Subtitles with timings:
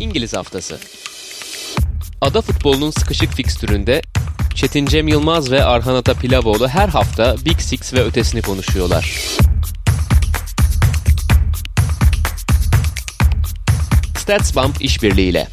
[0.00, 0.78] İngiliz Haftası.
[2.20, 4.02] Ada futbolunun sıkışık fikstüründe
[4.54, 9.20] Çetin Cem Yılmaz ve Arhan Ata Pilavoğlu her hafta Big Six ve ötesini konuşuyorlar.
[14.16, 15.48] StatsBomb işbirliğiyle.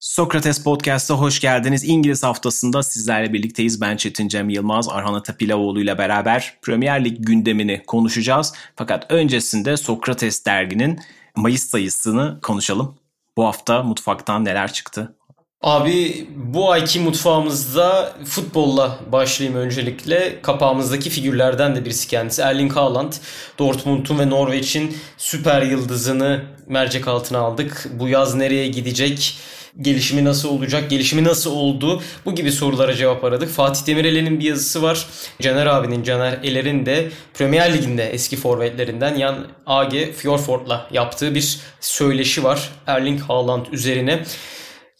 [0.00, 1.84] Sokrates Podcast'a hoş geldiniz.
[1.84, 3.80] İngiliz haftasında sizlerle birlikteyiz.
[3.80, 8.52] Ben Çetin Cem Yılmaz, Arhan Atapilavoğlu ile beraber Premier Lig gündemini konuşacağız.
[8.76, 11.00] Fakat öncesinde Sokrates derginin
[11.36, 12.94] Mayıs sayısını konuşalım.
[13.36, 15.16] Bu hafta mutfaktan neler çıktı?
[15.62, 20.42] Abi bu ayki mutfağımızda futbolla başlayayım öncelikle.
[20.42, 22.42] Kapağımızdaki figürlerden de birisi kendisi.
[22.42, 23.12] Erling Haaland,
[23.58, 27.88] Dortmund'un ve Norveç'in süper yıldızını mercek altına aldık.
[27.92, 29.38] Bu yaz nereye gidecek?
[29.80, 30.90] Gelişimi nasıl olacak?
[30.90, 32.02] Gelişimi nasıl oldu?
[32.24, 33.48] Bu gibi sorulara cevap aradık.
[33.48, 35.06] Fatih Demirel'in bir yazısı var.
[35.40, 42.44] Caner abinin, Caner Eler'in de Premier Lig'inde eski forvetlerinden Yan AG Fjordford'la yaptığı bir söyleşi
[42.44, 42.68] var.
[42.86, 44.24] Erling Haaland üzerine.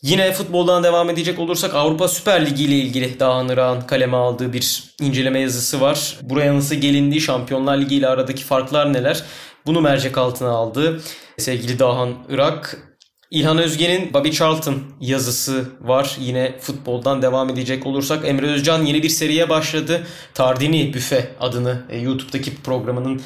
[0.02, 4.84] Yine futboldan devam edecek olursak Avrupa Süper Ligi ile ilgili Dağhan Irak'ın kaleme aldığı bir
[5.00, 6.18] inceleme yazısı var.
[6.22, 9.22] Buraya nasıl gelindiği, Şampiyonlar Ligi ile aradaki farklar neler?
[9.66, 11.00] Bunu mercek altına aldı
[11.38, 12.91] sevgili Dağhan Irak.
[13.32, 16.16] İlhan Özge'nin Bobby Charlton yazısı var.
[16.20, 20.06] Yine futboldan devam edecek olursak Emre Özcan yeni bir seriye başladı.
[20.34, 23.22] Tardini Büfe adını e, YouTube'daki programının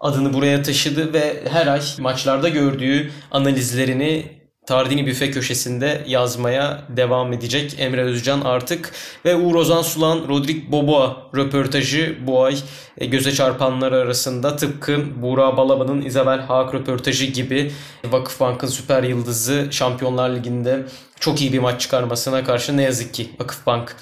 [0.00, 4.26] adını buraya taşıdı ve her ay maçlarda gördüğü analizlerini
[4.66, 8.92] Tardini Büfe köşesinde yazmaya devam edecek Emre Özcan artık.
[9.24, 12.56] Ve Uğur Ozan Sulan, Rodrik Boboa röportajı bu ay
[12.98, 17.72] e, göze çarpanlar arasında tıpkı Buğra Balaban'ın Isabel Haak röportajı gibi
[18.04, 20.86] Vakıfbank'ın süper yıldızı Şampiyonlar Ligi'nde
[21.20, 23.96] çok iyi bir maç çıkarmasına karşı ne yazık ki Vakıfbank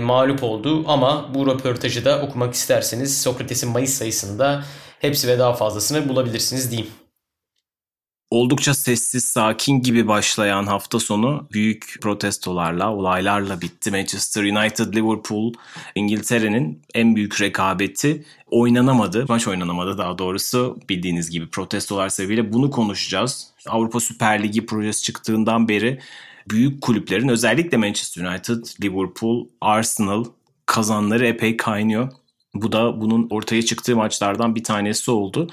[0.00, 0.84] mağlup oldu.
[0.86, 4.64] Ama bu röportajı da okumak isterseniz Sokrates'in Mayıs sayısında
[5.00, 7.05] hepsi ve daha fazlasını bulabilirsiniz diyeyim.
[8.30, 13.90] Oldukça sessiz, sakin gibi başlayan hafta sonu büyük protestolarla, olaylarla bitti.
[13.90, 15.52] Manchester United, Liverpool,
[15.94, 19.26] İngiltere'nin en büyük rekabeti oynanamadı.
[19.28, 23.52] Maç oynanamadı daha doğrusu bildiğiniz gibi protestolar sebebiyle bunu konuşacağız.
[23.66, 26.00] Avrupa Süper Ligi projesi çıktığından beri
[26.50, 30.24] büyük kulüplerin özellikle Manchester United, Liverpool, Arsenal
[30.66, 32.12] kazanları epey kaynıyor.
[32.54, 35.50] Bu da bunun ortaya çıktığı maçlardan bir tanesi oldu.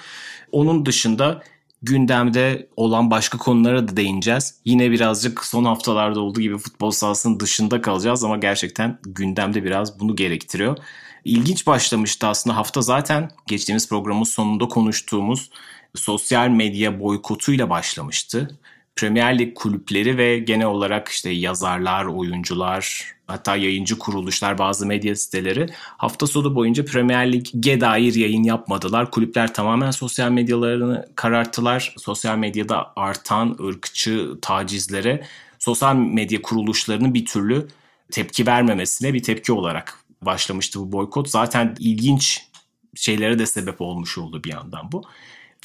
[0.51, 1.43] Onun dışında
[1.83, 4.55] gündemde olan başka konulara da değineceğiz.
[4.65, 10.15] Yine birazcık son haftalarda olduğu gibi futbol sahasının dışında kalacağız ama gerçekten gündemde biraz bunu
[10.15, 10.77] gerektiriyor.
[11.25, 15.49] İlginç başlamıştı aslında hafta zaten geçtiğimiz programın sonunda konuştuğumuz
[15.95, 18.59] sosyal medya boykotuyla başlamıştı.
[18.95, 25.69] Premier Lig kulüpleri ve genel olarak işte yazarlar, oyuncular, hatta yayıncı kuruluşlar, bazı medya siteleri
[25.97, 29.11] hafta sonu boyunca Premier Lig'e dair yayın yapmadılar.
[29.11, 31.95] Kulüpler tamamen sosyal medyalarını kararttılar.
[31.97, 35.23] Sosyal medyada artan ırkçı tacizlere
[35.59, 37.67] sosyal medya kuruluşlarının bir türlü
[38.11, 41.29] tepki vermemesine bir tepki olarak başlamıştı bu boykot.
[41.29, 42.47] Zaten ilginç
[42.95, 45.03] şeylere de sebep olmuş oldu bir yandan bu.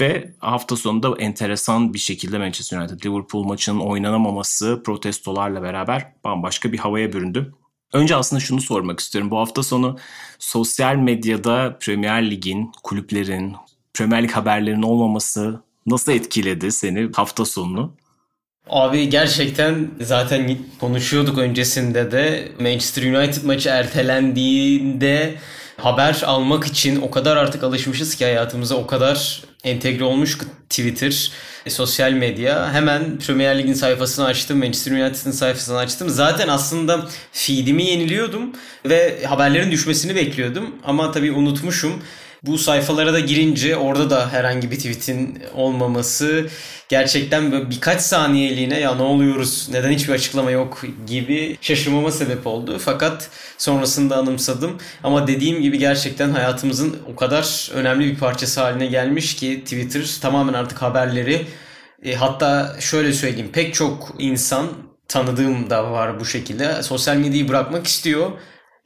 [0.01, 6.79] Ve hafta sonunda enteresan bir şekilde Manchester United Liverpool maçının oynanamaması protestolarla beraber bambaşka bir
[6.79, 7.55] havaya büründü.
[7.93, 9.31] Önce aslında şunu sormak istiyorum.
[9.31, 9.99] Bu hafta sonu
[10.39, 13.57] sosyal medyada Premier Lig'in, kulüplerin,
[13.95, 17.95] Premier Lig haberlerinin olmaması nasıl etkiledi seni hafta sonunu?
[18.71, 25.35] Abi gerçekten zaten konuşuyorduk öncesinde de Manchester United maçı ertelendiğinde
[25.77, 30.39] haber almak için o kadar artık alışmışız ki hayatımıza o kadar entegre olmuş
[30.71, 31.33] Twitter,
[31.67, 32.73] e, sosyal medya.
[32.73, 36.09] Hemen Premier Lig'in sayfasını açtım, Manchester United'ın sayfasını açtım.
[36.09, 38.53] Zaten aslında feedimi yeniliyordum
[38.85, 40.77] ve haberlerin düşmesini bekliyordum.
[40.85, 42.03] Ama tabii unutmuşum.
[42.43, 46.47] Bu sayfalara da girince orada da herhangi bir tweetin olmaması
[46.89, 52.79] gerçekten böyle birkaç saniyeliğine ya ne oluyoruz neden hiçbir açıklama yok gibi şaşırmama sebep oldu.
[52.79, 54.79] Fakat sonrasında anımsadım.
[55.03, 60.53] Ama dediğim gibi gerçekten hayatımızın o kadar önemli bir parçası haline gelmiş ki Twitter tamamen
[60.53, 61.47] artık haberleri
[62.03, 64.67] e, hatta şöyle söyleyeyim pek çok insan
[65.09, 68.31] tanıdığım da var bu şekilde sosyal medyayı bırakmak istiyor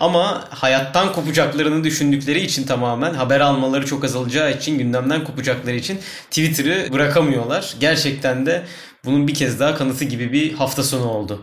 [0.02, 5.98] ama hayattan kopacaklarını düşündükleri için tamamen haber almaları çok azalacağı için gündemden kopacakları için
[6.30, 7.74] Twitter'ı bırakamıyorlar.
[7.80, 8.64] Gerçekten de
[9.04, 11.40] bunun bir kez daha kanıtı gibi bir hafta sonu oldu.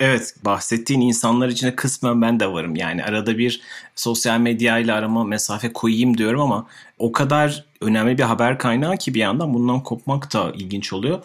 [0.00, 2.76] Evet bahsettiğin insanlar içinde kısmen ben de varım.
[2.76, 3.60] Yani arada bir
[3.94, 6.66] sosyal medya ile arama mesafe koyayım diyorum ama
[6.98, 11.18] o kadar önemli bir haber kaynağı ki bir yandan bundan kopmak da ilginç oluyor.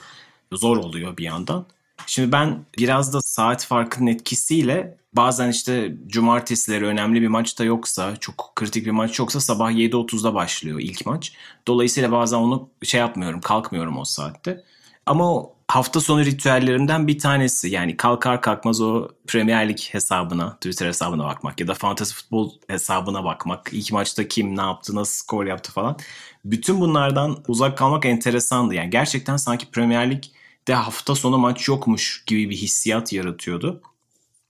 [0.53, 1.65] Zor oluyor bir yandan.
[2.05, 8.15] Şimdi ben biraz da saat farkının etkisiyle bazen işte cumartesileri önemli bir maç da yoksa,
[8.17, 11.33] çok kritik bir maç yoksa sabah 7.30'da başlıyor ilk maç.
[11.67, 14.63] Dolayısıyla bazen onu şey yapmıyorum, kalkmıyorum o saatte.
[15.05, 17.69] Ama o hafta sonu ritüellerimden bir tanesi.
[17.69, 23.23] Yani kalkar kalkmaz o Premier Lig hesabına, Twitter hesabına bakmak ya da fantasy futbol hesabına
[23.23, 23.69] bakmak.
[23.73, 25.97] İlk maçta kim ne yaptı, nasıl skor yaptı falan.
[26.45, 28.75] Bütün bunlardan uzak kalmak enteresandı.
[28.75, 33.81] Yani gerçekten sanki Premier Lig'de hafta sonu maç yokmuş gibi bir hissiyat yaratıyordu.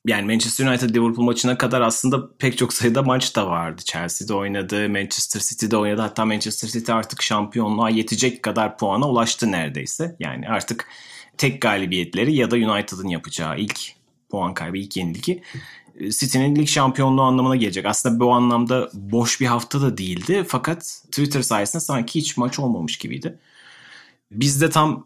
[0.08, 3.82] Yani Manchester United Liverpool maçına kadar aslında pek çok sayıda maç da vardı.
[3.86, 6.02] Chelsea'de oynadı, Manchester City'de oynadı.
[6.02, 10.16] Hatta Manchester City artık şampiyonluğa yetecek kadar puana ulaştı neredeyse.
[10.20, 10.88] Yani artık
[11.38, 13.80] tek galibiyetleri ya da United'ın yapacağı ilk
[14.30, 15.44] puan kaybı, ilk yenilgi
[16.00, 17.86] e, City'nin lig şampiyonluğu anlamına gelecek.
[17.86, 20.46] Aslında bu anlamda boş bir hafta da değildi.
[20.48, 23.40] Fakat Twitter sayesinde sanki hiç maç olmamış gibiydi.
[24.32, 25.06] Biz de tam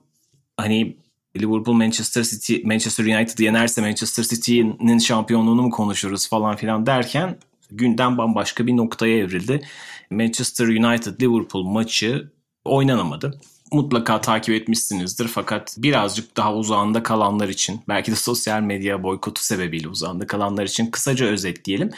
[0.57, 0.97] hani
[1.35, 7.37] Liverpool Manchester City Manchester United yenerse Manchester City'nin şampiyonluğunu mu konuşuruz falan filan derken
[7.71, 9.61] gündem bambaşka bir noktaya evrildi.
[10.09, 12.31] Manchester United Liverpool maçı
[12.65, 13.39] oynanamadı
[13.71, 19.87] mutlaka takip etmişsinizdir fakat birazcık daha uzağında kalanlar için belki de sosyal medya boykotu sebebiyle
[19.87, 21.89] uzağında kalanlar için kısaca özetleyelim.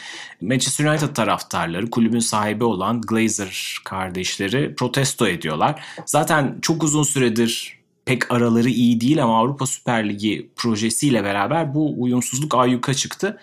[0.41, 5.83] Manchester United taraftarları kulübün sahibi olan Glazer kardeşleri protesto ediyorlar.
[6.05, 7.76] Zaten çok uzun süredir
[8.07, 13.37] pek araları iyi değil ama Avrupa Süper Ligi projesiyle beraber bu uyumsuzluk ayyuka çıktı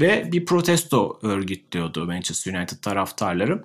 [0.00, 3.64] ve bir protesto örgütlüyordu Manchester United taraftarları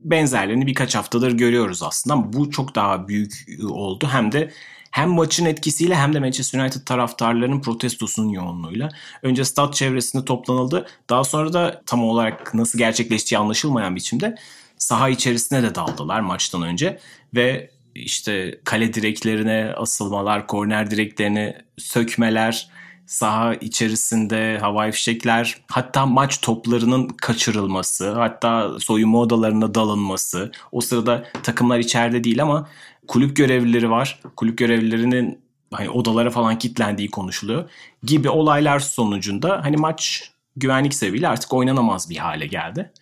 [0.00, 4.08] benzerlerini birkaç haftadır görüyoruz aslında ama bu çok daha büyük oldu.
[4.12, 4.50] Hem de
[4.90, 8.88] hem maçın etkisiyle hem de Manchester United taraftarlarının protestosunun yoğunluğuyla.
[9.22, 10.86] Önce stat çevresinde toplanıldı.
[11.10, 14.36] Daha sonra da tam olarak nasıl gerçekleştiği anlaşılmayan biçimde
[14.78, 16.98] saha içerisine de daldılar maçtan önce
[17.34, 22.68] ve işte kale direklerine asılmalar, korner direklerini sökmeler,
[23.06, 30.52] saha içerisinde havai fişekler, hatta maç toplarının kaçırılması, hatta soyunma odalarına dalınması.
[30.72, 32.68] O sırada takımlar içeride değil ama
[33.08, 34.20] kulüp görevlileri var.
[34.36, 35.40] Kulüp görevlilerinin
[35.72, 37.70] hani odalara falan kilitlendiği konuşuluyor
[38.02, 42.92] gibi olaylar sonucunda hani maç güvenlik sebebiyle artık oynanamaz bir hale geldi.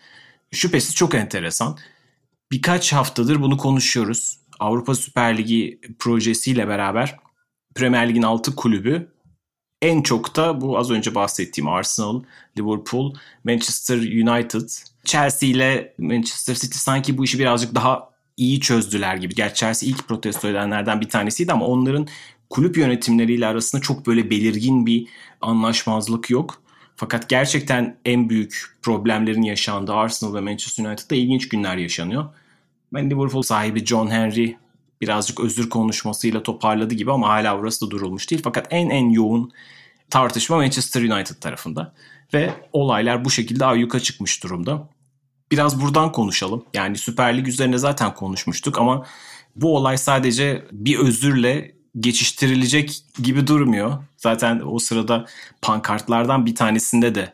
[0.53, 1.79] Şüphesiz çok enteresan.
[2.53, 4.39] Birkaç haftadır bunu konuşuyoruz.
[4.61, 7.17] Avrupa Süper Ligi projesiyle beraber
[7.75, 9.15] Premier Lig'in 6 kulübü
[9.83, 12.23] en çok da bu az önce bahsettiğim Arsenal,
[12.59, 13.15] Liverpool,
[13.45, 14.69] Manchester United,
[15.05, 19.35] Chelsea ile Manchester City sanki bu işi birazcık daha iyi çözdüler gibi.
[19.35, 22.07] Gerçi Chelsea ilk protesto edenlerden bir tanesiydi ama onların
[22.51, 25.07] kulüp yönetimleriyle arasında çok böyle belirgin bir
[25.41, 26.63] anlaşmazlık yok.
[26.97, 32.25] Fakat gerçekten en büyük problemlerin yaşandığı Arsenal ve Manchester United'da ilginç günler yaşanıyor.
[32.95, 34.57] Ben Liverpool sahibi John Henry
[35.01, 38.41] birazcık özür konuşmasıyla toparladı gibi ama hala orası da durulmuş değil.
[38.45, 39.53] Fakat en en yoğun
[40.11, 41.95] tartışma Manchester United tarafında.
[42.35, 44.89] Ve olaylar bu şekilde ayyuka çıkmış durumda.
[45.53, 46.65] Biraz buradan konuşalım.
[46.75, 49.07] Yani Süper Lig üzerine zaten konuşmuştuk ama
[49.57, 53.93] bu olay sadece bir özürle geçiştirilecek gibi durmuyor.
[54.17, 55.27] Zaten o sırada
[55.63, 57.33] pankartlardan bir tanesinde de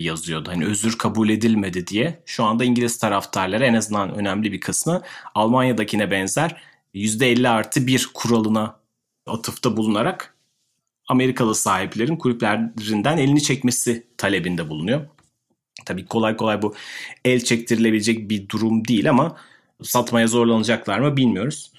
[0.00, 0.50] yazıyordu.
[0.50, 2.22] Hani özür kabul edilmedi diye.
[2.26, 5.02] Şu anda İngiliz taraftarları en azından önemli bir kısmı
[5.34, 6.62] Almanya'dakine benzer
[6.94, 8.80] %50 artı bir kuralına
[9.26, 10.34] atıfta bulunarak
[11.08, 15.06] Amerikalı sahiplerin kulüplerinden elini çekmesi talebinde bulunuyor.
[15.84, 16.74] Tabii kolay kolay bu
[17.24, 19.36] el çektirilebilecek bir durum değil ama
[19.82, 21.72] satmaya zorlanacaklar mı bilmiyoruz.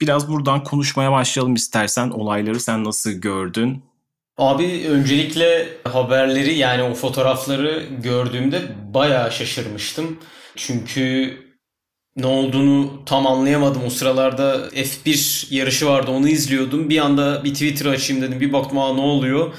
[0.00, 2.10] Biraz buradan konuşmaya başlayalım istersen.
[2.10, 3.82] Olayları sen nasıl gördün?
[4.36, 8.62] Abi öncelikle haberleri yani o fotoğrafları gördüğümde
[8.94, 10.18] bayağı şaşırmıştım.
[10.56, 11.36] Çünkü
[12.16, 13.84] ne olduğunu tam anlayamadım.
[13.86, 16.90] O sıralarda F1 yarışı vardı onu izliyordum.
[16.90, 18.40] Bir anda bir Twitter açayım dedim.
[18.40, 19.54] Bir baktım aa ne oluyor?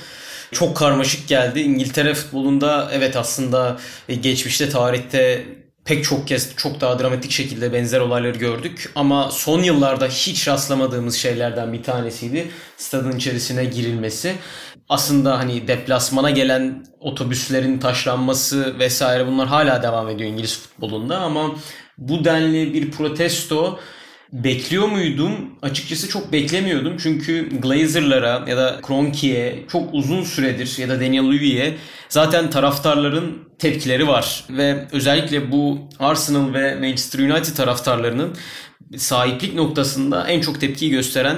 [0.51, 1.59] Çok karmaşık geldi.
[1.61, 5.45] İngiltere futbolunda evet aslında e, geçmişte tarihte
[5.85, 8.91] pek çok kez çok daha dramatik şekilde benzer olayları gördük.
[8.95, 12.47] Ama son yıllarda hiç rastlamadığımız şeylerden bir tanesiydi.
[12.77, 14.35] Stadın içerisine girilmesi.
[14.89, 21.55] Aslında hani deplasmana gelen otobüslerin taşlanması vesaire bunlar hala devam ediyor İngiliz futbolunda ama
[21.97, 23.79] bu denli bir protesto
[24.31, 25.31] bekliyor muydum?
[25.61, 26.97] Açıkçası çok beklemiyordum.
[27.03, 31.73] Çünkü Glazer'lara ya da Kroenke'ye çok uzun süredir ya da Daniel Levy'ye
[32.09, 34.43] zaten taraftarların tepkileri var.
[34.49, 38.37] Ve özellikle bu Arsenal ve Manchester United taraftarlarının
[38.97, 41.37] sahiplik noktasında en çok tepkiyi gösteren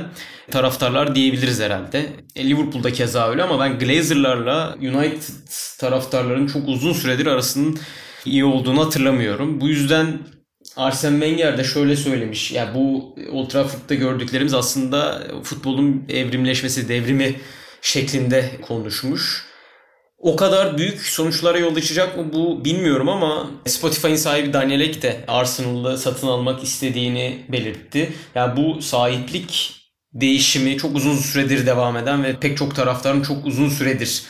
[0.51, 2.05] taraftarlar diyebiliriz herhalde.
[2.35, 5.33] E, Liverpool'da keza öyle ama ben Glazer'larla United
[5.79, 7.79] taraftarların çok uzun süredir arasının
[8.25, 9.61] iyi olduğunu hatırlamıyorum.
[9.61, 10.19] Bu yüzden
[10.77, 12.51] Arsene Wenger de şöyle söylemiş.
[12.51, 17.35] Ya yani bu Old Trafford'da gördüklerimiz aslında futbolun evrimleşmesi, devrimi
[17.81, 19.45] şeklinde konuşmuş.
[20.17, 25.25] O kadar büyük sonuçlara yol açacak mı bu bilmiyorum ama Spotify'ın sahibi Daniel Ek de
[25.27, 27.99] Arsenal'ı satın almak istediğini belirtti.
[27.99, 29.81] Ya yani bu sahiplik
[30.13, 34.23] değişimi çok uzun süredir devam eden ve pek çok taraftarın çok uzun süredir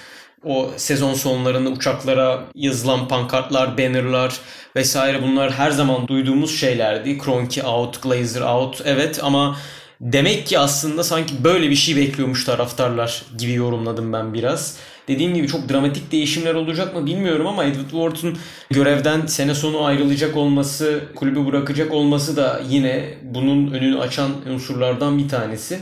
[0.46, 4.40] o sezon sonlarında uçaklara yazılan pankartlar, bannerlar
[4.76, 7.18] vesaire bunlar her zaman duyduğumuz şeylerdi.
[7.18, 9.58] Kroenke out, Glazer out evet ama
[10.02, 14.78] demek ki aslında sanki böyle bir şey bekliyormuş taraftarlar gibi yorumladım ben biraz.
[15.08, 18.38] Dediğim gibi çok dramatik değişimler olacak mı bilmiyorum ama Edward Wharton
[18.70, 25.30] görevden sene sonu ayrılacak olması, kulübü bırakacak olması da yine bunun önünü açan unsurlardan bir
[25.30, 25.80] tanesi.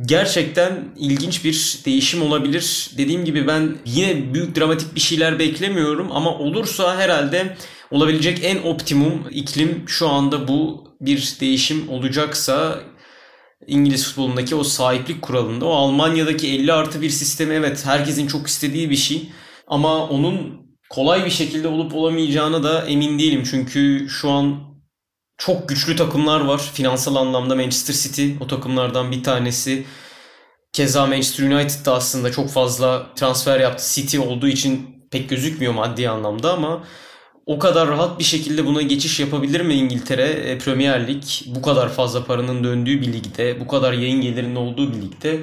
[0.00, 2.90] Gerçekten ilginç bir değişim olabilir.
[2.98, 7.56] Dediğim gibi ben yine büyük dramatik bir şeyler beklemiyorum ama olursa herhalde
[7.90, 12.80] olabilecek en optimum iklim şu anda bu bir değişim olacaksa
[13.66, 18.90] İngiliz futbolundaki o sahiplik kuralında o Almanya'daki 50 artı bir sistemi evet herkesin çok istediği
[18.90, 19.28] bir şey
[19.66, 23.42] ama onun kolay bir şekilde olup olamayacağına da emin değilim.
[23.50, 24.71] Çünkü şu an
[25.46, 26.70] çok güçlü takımlar var.
[26.74, 29.84] Finansal anlamda Manchester City o takımlardan bir tanesi.
[30.72, 33.84] Keza Manchester United da aslında çok fazla transfer yaptı.
[33.94, 36.84] City olduğu için pek gözükmüyor maddi anlamda ama
[37.46, 41.22] o kadar rahat bir şekilde buna geçiş yapabilir mi İngiltere e, Premier Lig?
[41.46, 45.40] Bu kadar fazla paranın döndüğü bir ligde, bu kadar yayın gelirinin olduğu bir ligde.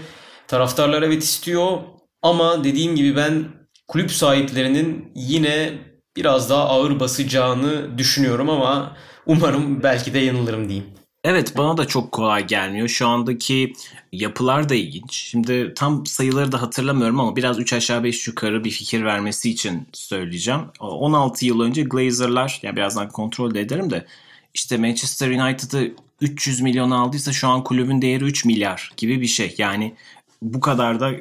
[0.48, 1.78] Taraftarlar evet istiyor
[2.22, 3.46] ama dediğim gibi ben
[3.88, 5.74] kulüp sahiplerinin yine
[6.16, 8.96] biraz daha ağır basacağını düşünüyorum ama
[9.30, 10.88] umarım belki de yanılırım diyeyim.
[11.24, 12.88] Evet bana da çok kolay gelmiyor.
[12.88, 13.74] Şu andaki
[14.12, 15.14] yapılar da ilginç.
[15.14, 19.88] Şimdi tam sayıları da hatırlamıyorum ama biraz 3 aşağı 5 yukarı bir fikir vermesi için
[19.94, 20.62] söyleyeceğim.
[20.80, 24.06] 16 yıl önce Glazer'lar, yani birazdan kontrol de ederim de
[24.54, 29.56] işte Manchester United'ı 300 milyon aldıysa şu an kulübün değeri 3 milyar gibi bir şey.
[29.58, 29.96] Yani
[30.42, 31.12] bu kadar da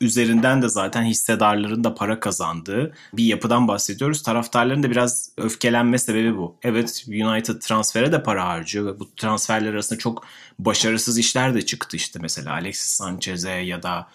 [0.00, 4.22] üzerinden de zaten hissedarların da para kazandığı bir yapıdan bahsediyoruz.
[4.22, 6.56] Taraftarların da biraz öfkelenme sebebi bu.
[6.62, 10.24] Evet United transfere de para harcıyor ve bu transferler arasında çok
[10.58, 14.08] başarısız işler de çıktı işte mesela Alexis Sanchez'e ya da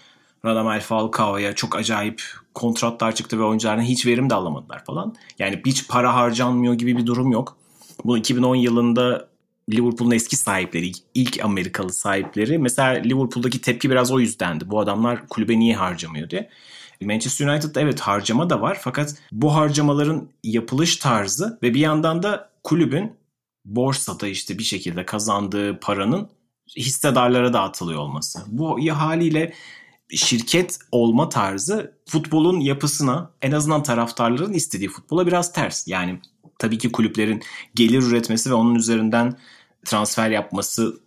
[0.46, 2.24] Radamel Falcao'ya çok acayip
[2.54, 5.16] kontratlar çıktı ve oyunculardan hiç verim de alamadılar falan.
[5.40, 7.58] Yani hiç para harcanmıyor gibi bir durum yok.
[8.06, 9.28] Bu 2010 yılında
[9.72, 12.58] Liverpool'un eski sahipleri, ilk Amerikalı sahipleri.
[12.58, 14.70] Mesela Liverpool'daki tepki biraz o yüzdendi.
[14.70, 16.50] Bu adamlar kulübe niye harcamıyor diye.
[17.02, 22.50] Manchester United'da evet harcama da var fakat bu harcamaların yapılış tarzı ve bir yandan da
[22.64, 23.14] kulübün
[23.66, 26.30] borsada işte bir şekilde kazandığı paranın
[26.78, 28.40] hissedarlara dağıtılıyor olması.
[28.48, 29.54] Bu haliyle
[30.10, 35.88] şirket olma tarzı futbolun yapısına en azından taraftarların istediği futbola biraz ters.
[35.88, 36.20] Yani
[36.64, 37.44] tabii ki kulüplerin
[37.76, 39.38] gelir üretmesi ve onun üzerinden
[39.86, 41.00] transfer yapması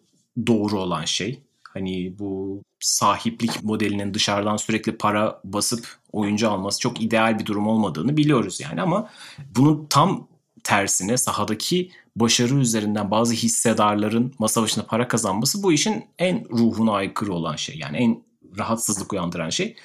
[0.46, 1.42] doğru olan şey.
[1.62, 8.16] Hani bu sahiplik modelinin dışarıdan sürekli para basıp oyuncu alması çok ideal bir durum olmadığını
[8.16, 9.10] biliyoruz yani ama
[9.56, 10.28] bunun tam
[10.64, 17.32] tersine sahadaki başarı üzerinden bazı hissedarların masa başına para kazanması bu işin en ruhuna aykırı
[17.32, 17.78] olan şey.
[17.78, 18.22] Yani en
[18.58, 19.76] rahatsızlık uyandıran şey.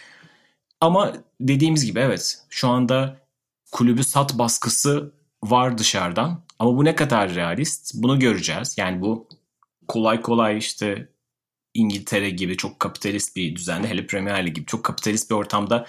[0.82, 3.18] Ama dediğimiz gibi evet şu anda
[3.72, 6.44] kulübü sat baskısı var dışarıdan.
[6.60, 8.76] Ama bu ne kadar realist bunu göreceğiz.
[8.78, 9.28] Yani bu
[9.88, 11.10] kolay kolay işte
[11.74, 15.86] İngiltere gibi çok kapitalist bir düzende hele Premier Lig gibi çok kapitalist bir ortamda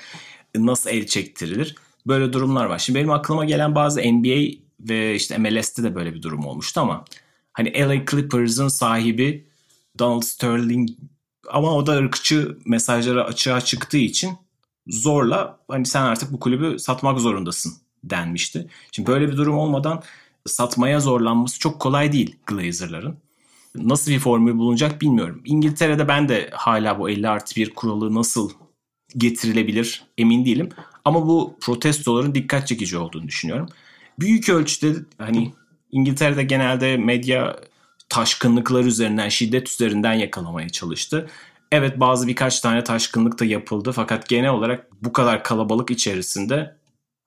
[0.57, 1.77] nasıl el çektirilir?
[2.07, 2.79] Böyle durumlar var.
[2.79, 7.05] Şimdi benim aklıma gelen bazı NBA ve işte MLS'te de böyle bir durum olmuştu ama
[7.53, 9.47] hani LA Clippers'ın sahibi
[9.99, 10.89] Donald Sterling
[11.51, 14.39] ama o da ırkçı mesajlara açığa çıktığı için
[14.87, 18.67] zorla hani sen artık bu kulübü satmak zorundasın denmişti.
[18.93, 20.03] Şimdi böyle bir durum olmadan
[20.47, 23.17] satmaya zorlanması çok kolay değil Glazer'ların.
[23.75, 25.43] Nasıl bir formül bulunacak bilmiyorum.
[25.45, 28.51] İngiltere'de ben de hala bu 50 artı 1 kuralı nasıl
[29.17, 30.69] getirilebilir emin değilim.
[31.05, 33.69] Ama bu protestoların dikkat çekici olduğunu düşünüyorum.
[34.21, 35.53] Büyük ölçüde hani
[35.93, 37.57] İngiltere'de genelde medya
[38.09, 41.31] taşkınlıklar üzerinden, şiddet üzerinden yakalamaya çalıştı.
[41.73, 46.77] Evet bazı birkaç tane taşkınlık da yapıldı fakat genel olarak bu kadar kalabalık içerisinde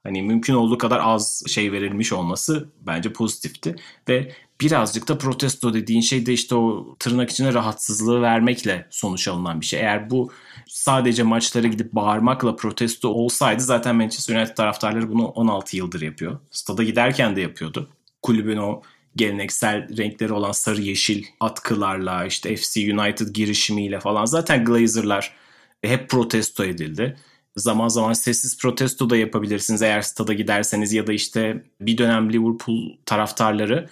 [0.05, 3.75] hani mümkün olduğu kadar az şey verilmiş olması bence pozitifti.
[4.09, 4.31] Ve
[4.62, 9.65] birazcık da protesto dediğin şey de işte o tırnak içine rahatsızlığı vermekle sonuç alınan bir
[9.65, 9.79] şey.
[9.79, 10.31] Eğer bu
[10.67, 16.39] sadece maçlara gidip bağırmakla protesto olsaydı zaten Manchester United taraftarları bunu 16 yıldır yapıyor.
[16.51, 17.89] Stada giderken de yapıyordu.
[18.21, 18.81] Kulübün o
[19.15, 25.33] geleneksel renkleri olan sarı yeşil atkılarla işte FC United girişimiyle falan zaten Glazer'lar
[25.81, 27.17] hep protesto edildi.
[27.55, 32.97] Zaman zaman sessiz protesto da yapabilirsiniz eğer stada giderseniz ya da işte bir dönem Liverpool
[33.05, 33.89] taraftarları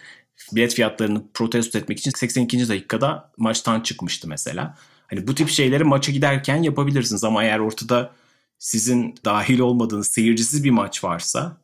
[0.51, 2.69] bilet fiyatlarını protesto etmek için 82.
[2.69, 4.77] dakikada maçtan çıkmıştı mesela.
[5.07, 8.11] Hani bu tip şeyleri maça giderken yapabilirsiniz ama eğer ortada
[8.59, 11.57] sizin dahil olmadığınız seyircisiz bir maç varsa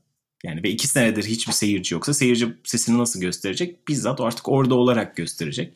[0.43, 3.87] yani ve iki senedir hiçbir seyirci yoksa seyirci sesini nasıl gösterecek?
[3.87, 5.73] Bizzat artık orada olarak gösterecek.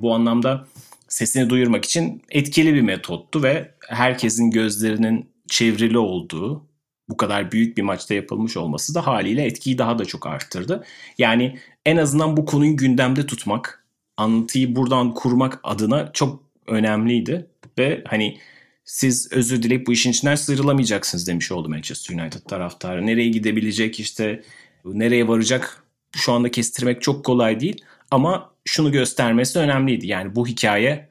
[0.00, 0.66] Bu anlamda
[1.08, 6.66] sesini duyurmak için etkili bir metottu ve herkesin gözlerinin çevrili olduğu
[7.08, 10.84] bu kadar büyük bir maçta yapılmış olması da haliyle etkiyi daha da çok arttırdı.
[11.18, 13.86] Yani en azından bu konuyu gündemde tutmak,
[14.16, 17.46] anlatıyı buradan kurmak adına çok önemliydi
[17.78, 18.38] ve hani
[18.84, 23.06] siz özür dileyip bu işin içinden sıyrılamayacaksınız demiş oldu Manchester United taraftarı.
[23.06, 24.42] Nereye gidebilecek işte
[24.84, 25.84] nereye varacak
[26.16, 30.06] şu anda kestirmek çok kolay değil ama şunu göstermesi önemliydi.
[30.06, 31.08] Yani bu hikaye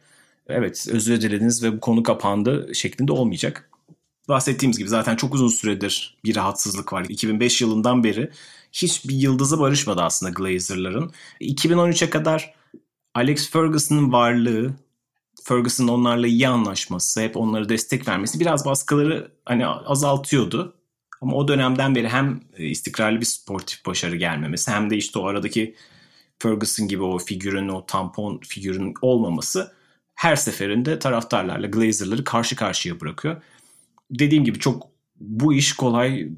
[0.48, 3.70] evet özür dilediniz ve bu konu kapandı şeklinde olmayacak.
[4.30, 7.06] Bahsettiğimiz gibi zaten çok uzun süredir bir rahatsızlık var.
[7.10, 8.32] 2005 yılından beri
[8.72, 11.12] hiçbir yıldızı barışmadı aslında Glazer'ların.
[11.42, 12.54] 2013'e kadar
[13.14, 14.74] Alex Ferguson'ın varlığı,
[15.44, 20.74] Ferguson'ın onlarla iyi anlaşması, hep onlara destek vermesi biraz baskıları hani azaltıyordu.
[21.22, 25.76] Ama o dönemden beri hem istikrarlı bir sportif başarı gelmemesi hem de işte o aradaki
[26.40, 29.76] Ferguson gibi o figürün, o tampon figürün olmaması
[30.16, 33.42] her seferinde taraftarlarla Glazer'ları karşı karşıya bırakıyor.
[34.12, 34.88] Dediğim gibi çok
[35.20, 36.30] bu iş kolay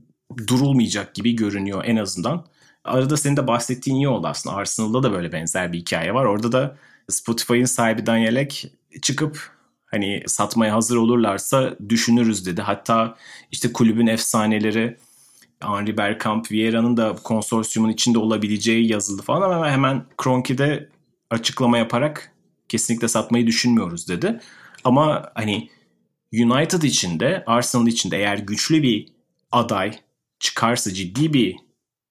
[0.47, 2.45] durulmayacak gibi görünüyor en azından.
[2.83, 4.55] Arada senin de bahsettiğin iyi oldu aslında.
[4.55, 6.25] Arsenal'da da böyle benzer bir hikaye var.
[6.25, 6.77] Orada da
[7.09, 8.69] Spotify'ın sahibi Daniel Ek
[9.01, 9.51] çıkıp
[9.85, 12.61] hani satmaya hazır olurlarsa düşünürüz dedi.
[12.61, 13.15] Hatta
[13.51, 14.97] işte kulübün efsaneleri
[15.59, 20.89] Henri Bergkamp, Vieira'nın da konsorsiyumun içinde olabileceği yazıldı falan ama hemen Kroenke'de
[21.29, 22.31] açıklama yaparak
[22.69, 24.39] kesinlikle satmayı düşünmüyoruz dedi.
[24.83, 25.69] Ama hani
[26.33, 29.07] United içinde, Arsenal içinde eğer güçlü bir
[29.51, 29.99] aday
[30.39, 31.55] çıkarsa, ciddi bir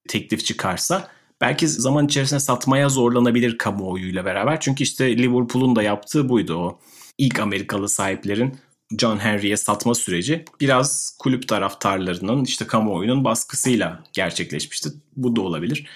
[0.09, 4.61] teklif çıkarsa belki zaman içerisinde satmaya zorlanabilir kamuoyuyla beraber.
[4.61, 6.81] Çünkü işte Liverpool'un da yaptığı buydu o.
[7.19, 8.59] ilk Amerikalı sahiplerin
[8.99, 14.89] John Henry'e satma süreci biraz kulüp taraftarlarının işte kamuoyunun baskısıyla gerçekleşmişti.
[15.17, 15.87] Bu da olabilir.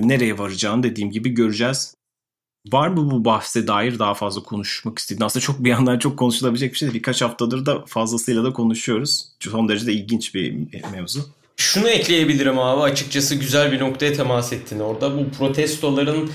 [0.00, 1.94] Nereye varacağını dediğim gibi göreceğiz.
[2.66, 5.26] Var mı bu bahse dair daha fazla konuşmak istediğin?
[5.26, 6.94] Aslında çok bir yandan çok konuşulabilecek bir şey.
[6.94, 9.26] Birkaç haftadır da fazlasıyla da konuşuyoruz.
[9.40, 10.54] Son derece de ilginç bir
[10.92, 11.20] mevzu.
[11.56, 15.18] Şunu ekleyebilirim abi açıkçası güzel bir noktaya temas ettin orada.
[15.18, 16.30] Bu protestoların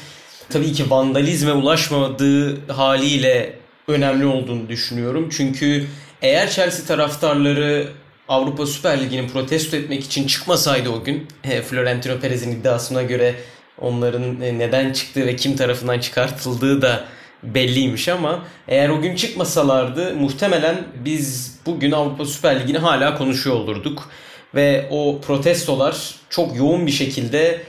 [0.49, 5.29] tabii ki vandalizme ulaşmadığı haliyle önemli olduğunu düşünüyorum.
[5.31, 5.87] Çünkü
[6.21, 7.89] eğer Chelsea taraftarları
[8.27, 13.35] Avrupa Süper Ligi'ni protesto etmek için çıkmasaydı o gün e, Florentino Perez'in iddiasına göre
[13.81, 17.05] onların e, neden çıktığı ve kim tarafından çıkartıldığı da
[17.43, 24.09] belliymiş ama eğer o gün çıkmasalardı muhtemelen biz bugün Avrupa Süper Ligi'ni hala konuşuyor olurduk.
[24.55, 27.61] Ve o protestolar çok yoğun bir şekilde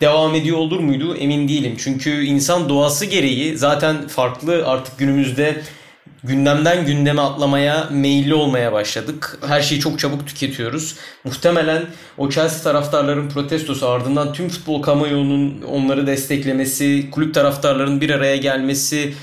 [0.00, 1.76] devam ediyor olur muydu emin değilim.
[1.78, 5.62] Çünkü insan doğası gereği zaten farklı artık günümüzde
[6.24, 9.38] gündemden gündeme atlamaya meyilli olmaya başladık.
[9.46, 10.96] Her şeyi çok çabuk tüketiyoruz.
[11.24, 11.82] Muhtemelen
[12.18, 19.14] o Chelsea taraftarların protestosu ardından tüm futbol kamuoyunun onları desteklemesi, kulüp taraftarlarının bir araya gelmesi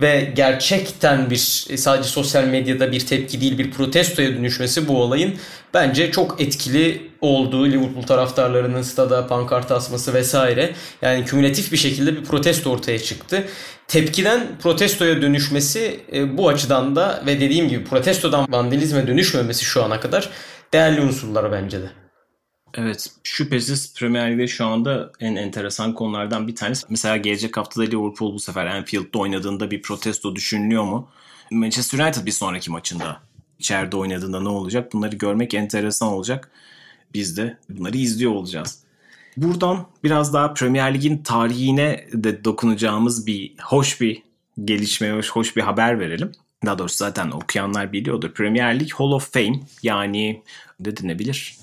[0.00, 1.36] ve gerçekten bir
[1.76, 5.34] sadece sosyal medyada bir tepki değil bir protestoya dönüşmesi bu olayın
[5.74, 12.24] bence çok etkili olduğu Liverpool taraftarlarının stada pankart asması vesaire yani kümülatif bir şekilde bir
[12.24, 13.44] protesto ortaya çıktı.
[13.88, 20.00] Tepkiden protestoya dönüşmesi e, bu açıdan da ve dediğim gibi protestodan vandalizme dönüşmemesi şu ana
[20.00, 20.30] kadar
[20.72, 21.99] değerli unsurlar bence de.
[22.74, 26.86] Evet şüphesiz Premier Lig'de şu anda en enteresan konulardan bir tanesi.
[26.88, 31.08] Mesela gelecek haftada Liverpool bu sefer Anfield'da oynadığında bir protesto düşünülüyor mu?
[31.50, 33.20] Manchester United bir sonraki maçında
[33.58, 34.92] içeride oynadığında ne olacak?
[34.92, 36.50] Bunları görmek enteresan olacak.
[37.14, 38.78] Biz de bunları izliyor olacağız.
[39.36, 44.22] Buradan biraz daha Premier Lig'in tarihine de dokunacağımız bir hoş bir
[44.64, 46.32] gelişme, hoş, hoş bir haber verelim.
[46.66, 48.30] Daha doğrusu zaten okuyanlar biliyordur.
[48.30, 50.42] Premier Lig Hall of Fame yani
[50.80, 51.59] ne denebilir?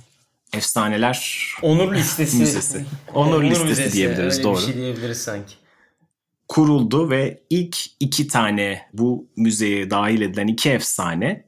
[0.53, 2.37] Efsaneler Onur listesi.
[2.37, 2.85] müzesi.
[3.13, 4.57] Onur, Onur listesi müzesi, diyebiliriz öyle doğru.
[4.57, 5.53] Bir şey diyebiliriz sanki.
[6.47, 11.45] Kuruldu ve ilk iki tane bu müzeye dahil edilen iki efsane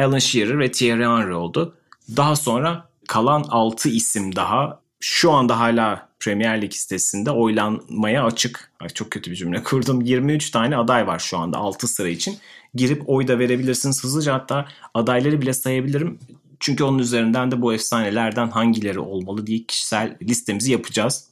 [0.00, 1.76] Alan Shearer ve Thierry Henry oldu.
[2.16, 8.72] Daha sonra kalan 6 isim daha şu anda hala Premier Lig sitesinde oylanmaya açık.
[8.80, 10.00] Ay çok kötü bir cümle kurdum.
[10.00, 12.38] 23 tane aday var şu anda 6 sıra için.
[12.74, 16.18] Girip oy da verebilirsiniz hızlıca hatta adayları bile sayabilirim.
[16.60, 21.28] Çünkü onun üzerinden de bu efsanelerden hangileri olmalı diye kişisel listemizi yapacağız.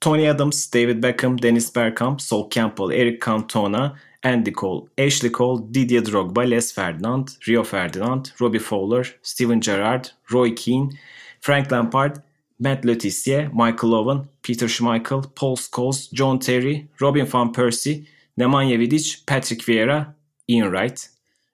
[0.00, 6.04] Tony Adams, David Beckham, Dennis Bergkamp, Sol Campbell, Eric Cantona, Andy Cole, Ashley Cole, Didier
[6.06, 10.90] Drogba, Les Ferdinand, Rio Ferdinand, Robbie Fowler, Steven Gerrard, Roy Keane,
[11.40, 12.22] Frank Lampard,
[12.58, 18.06] Matt Letitia, Michael Owen, Peter Schmeichel, Paul Scholes, John Terry, Robin van Persie,
[18.36, 20.14] Nemanja Vidic, Patrick Vieira,
[20.48, 21.08] Ian Wright.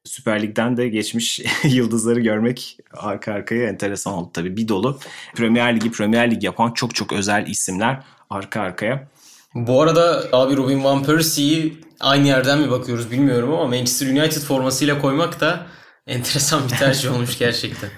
[0.07, 4.57] Süper Lig'den de geçmiş yıldızları görmek arka arkaya enteresan oldu tabii.
[4.57, 4.99] Bir dolu
[5.35, 9.09] Premier Ligi Premier Lig yapan çok çok özel isimler arka arkaya.
[9.55, 15.01] Bu arada abi Robin Van Persie'yi aynı yerden mi bakıyoruz bilmiyorum ama Manchester United formasıyla
[15.01, 15.67] koymak da
[16.07, 17.91] enteresan bir tercih olmuş gerçekten.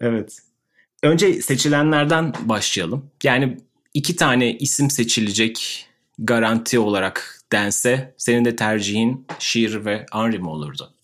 [0.00, 0.38] Evet.
[1.02, 3.10] Önce seçilenlerden başlayalım.
[3.22, 3.58] Yani
[3.94, 5.86] iki tane isim seçilecek
[6.18, 10.95] garanti olarak dense senin de tercihin Shearer ve Henry mi olurdu?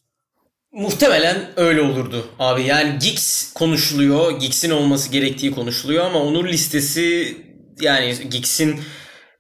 [0.73, 2.63] Muhtemelen öyle olurdu abi.
[2.63, 4.41] Yani Giggs konuşuluyor.
[4.41, 7.37] Giggs'in olması gerektiği konuşuluyor ama onun listesi
[7.81, 8.81] yani Giggs'in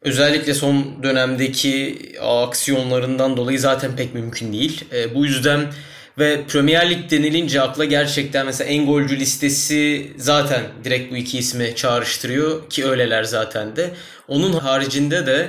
[0.02, 4.84] özellikle son dönemdeki aksiyonlarından dolayı zaten pek mümkün değil.
[4.92, 5.72] E, bu yüzden
[6.18, 11.74] ve Premier Lig denilince akla gerçekten mesela en golcü listesi zaten direkt bu iki ismi
[11.76, 13.90] çağrıştırıyor ki öyleler zaten de.
[14.28, 15.48] Onun haricinde de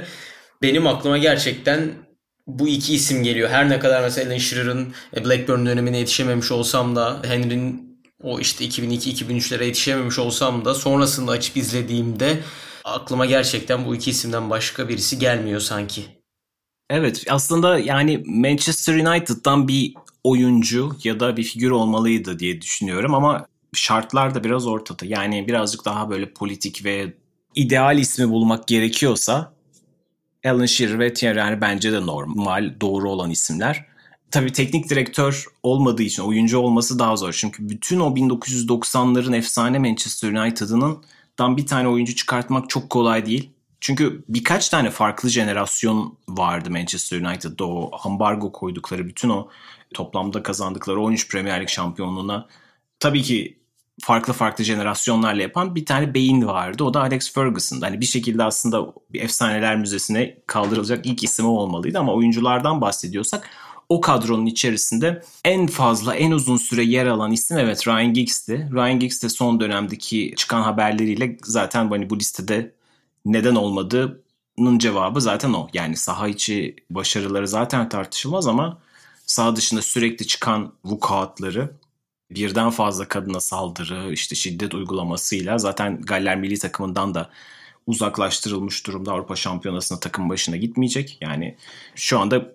[0.62, 1.92] benim aklıma gerçekten
[2.48, 3.50] bu iki isim geliyor.
[3.50, 8.66] Her ne kadar mesela Alan Shearer'ın e, Blackburn dönemine yetişememiş olsam da Henry'nin o işte
[8.66, 12.40] 2002-2003'lere yetişememiş olsam da sonrasında açıp izlediğimde
[12.84, 16.06] aklıma gerçekten bu iki isimden başka birisi gelmiyor sanki.
[16.90, 23.48] Evet aslında yani Manchester United'dan bir oyuncu ya da bir figür olmalıydı diye düşünüyorum ama
[23.74, 25.06] şartlar da biraz ortada.
[25.06, 27.14] Yani birazcık daha böyle politik ve
[27.56, 29.54] ideal ismi bulmak gerekiyorsa
[30.46, 33.86] Alan Shearer ve Thierry Henry bence de normal, doğru olan isimler.
[34.32, 37.34] Tabii teknik direktör olmadığı için oyuncu olması daha zor.
[37.34, 41.04] Çünkü bütün o 1990'ların efsane Manchester United'ının
[41.40, 43.50] dan bir tane oyuncu çıkartmak çok kolay değil.
[43.82, 49.50] Çünkü birkaç tane farklı jenerasyon vardı Manchester United'da o ambargo koydukları bütün o
[49.94, 52.48] toplamda kazandıkları 13 Premier Lig şampiyonluğuna
[53.00, 53.60] tabii ki
[54.02, 56.84] farklı farklı jenerasyonlarla yapan bir tane beyin vardı.
[56.84, 57.82] O da Alex Ferguson.
[57.82, 63.50] Hani bir şekilde aslında bir efsaneler müzesine kaldırılacak ilk isim olmalıydı ama oyunculardan bahsediyorsak
[63.90, 68.70] o kadronun içerisinde en fazla en uzun süre yer alan isim evet Ryan Giggs'ti.
[68.74, 72.74] Ryan Giggs de son dönemdeki çıkan haberleriyle zaten hani bu listede
[73.26, 75.68] neden olmadığının cevabı zaten o.
[75.74, 78.78] Yani saha içi başarıları zaten tartışılmaz ama
[79.26, 81.72] saha dışında sürekli çıkan vukuatları
[82.36, 87.30] birden fazla kadına saldırı, işte şiddet uygulamasıyla zaten Galler milli takımından da
[87.88, 91.18] uzaklaştırılmış durumda Avrupa Şampiyonası'na takım başına gitmeyecek.
[91.22, 91.58] Yani
[91.96, 92.54] şu anda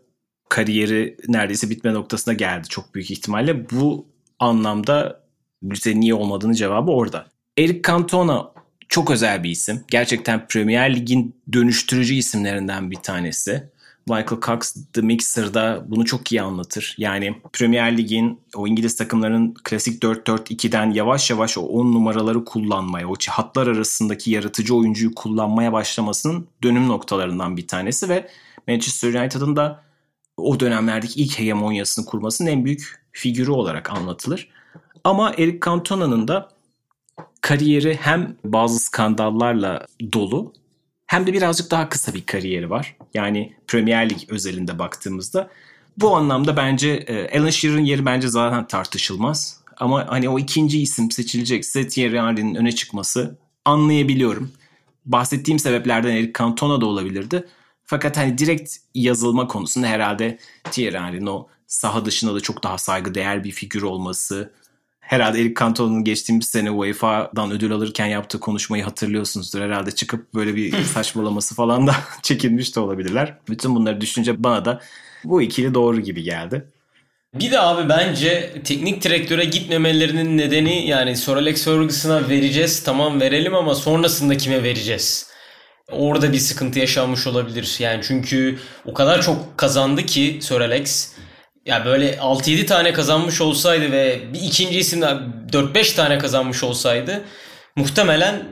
[0.49, 3.71] kariyeri neredeyse bitme noktasına geldi çok büyük ihtimalle.
[3.71, 4.07] Bu
[4.39, 5.21] anlamda
[5.63, 7.27] bize niye olmadığını cevabı orada.
[7.59, 8.53] Eric Cantona
[8.89, 9.85] çok özel bir isim.
[9.91, 13.71] Gerçekten Premier Lig'in dönüştürücü isimlerinden bir tanesi.
[14.09, 16.95] Michael Cox The Mixer'da bunu çok iyi anlatır.
[16.99, 23.15] Yani Premier Lig'in o İngiliz takımlarının klasik 4-4-2'den yavaş yavaş o 10 numaraları kullanmaya, o
[23.29, 28.29] hatlar arasındaki yaratıcı oyuncuyu kullanmaya başlamasının dönüm noktalarından bir tanesi ve
[28.69, 29.85] Manchester United'ın da
[30.37, 34.49] o dönemlerdeki ilk hegemonyasını kurmasının en büyük figürü olarak anlatılır.
[35.05, 36.49] Ama Eric Cantona'nın da
[37.41, 40.53] kariyeri hem bazı skandallarla dolu
[41.09, 42.97] hem de birazcık daha kısa bir kariyeri var.
[43.15, 45.51] Yani Premier Lig özelinde baktığımızda
[45.97, 49.61] bu anlamda bence e, Alan Shearer'ın yeri bence zaten tartışılmaz.
[49.77, 54.53] Ama hani o ikinci isim seçilecekse Thierry Henry'nin öne çıkması anlayabiliyorum.
[55.05, 57.49] Bahsettiğim sebeplerden Eric Cantona da olabilirdi.
[57.85, 60.39] Fakat hani direkt yazılma konusunda herhalde
[60.71, 64.53] Thierry Henry'nin o saha dışında da çok daha saygıdeğer bir figür olması.
[65.09, 69.61] Herhalde Eric Cantona'nın geçtiğimiz sene UEFA'dan ödül alırken yaptığı konuşmayı hatırlıyorsunuzdur.
[69.61, 73.35] Herhalde çıkıp böyle bir saçmalaması falan da çekinmiş de olabilirler.
[73.49, 74.81] Bütün bunları düşünce bana da
[75.25, 76.65] bu ikili doğru gibi geldi.
[77.35, 83.55] Bir de abi bence teknik direktöre gitmemelerinin nedeni yani Sir Alex Ferguson'a vereceğiz tamam verelim
[83.55, 85.31] ama sonrasında kime vereceğiz?
[85.91, 87.77] Orada bir sıkıntı yaşanmış olabilir.
[87.79, 91.13] Yani çünkü o kadar çok kazandı ki Sir Alex.
[91.69, 97.25] Ya böyle 6-7 tane kazanmış olsaydı ve bir ikinci isim 4-5 tane kazanmış olsaydı
[97.77, 98.43] muhtemelen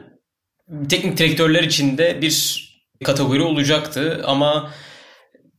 [0.88, 2.66] teknik direktörler için de bir
[3.04, 4.70] kategori olacaktı ama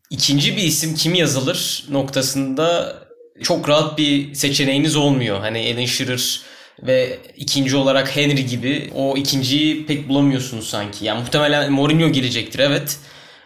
[0.09, 2.95] ikinci bir isim kim yazılır noktasında
[3.43, 5.39] çok rahat bir seçeneğiniz olmuyor.
[5.39, 6.41] Hani Alan Shearer
[6.83, 11.05] ve ikinci olarak Henry gibi o ikinciyi pek bulamıyorsunuz sanki.
[11.05, 12.97] Yani muhtemelen Mourinho gelecektir evet.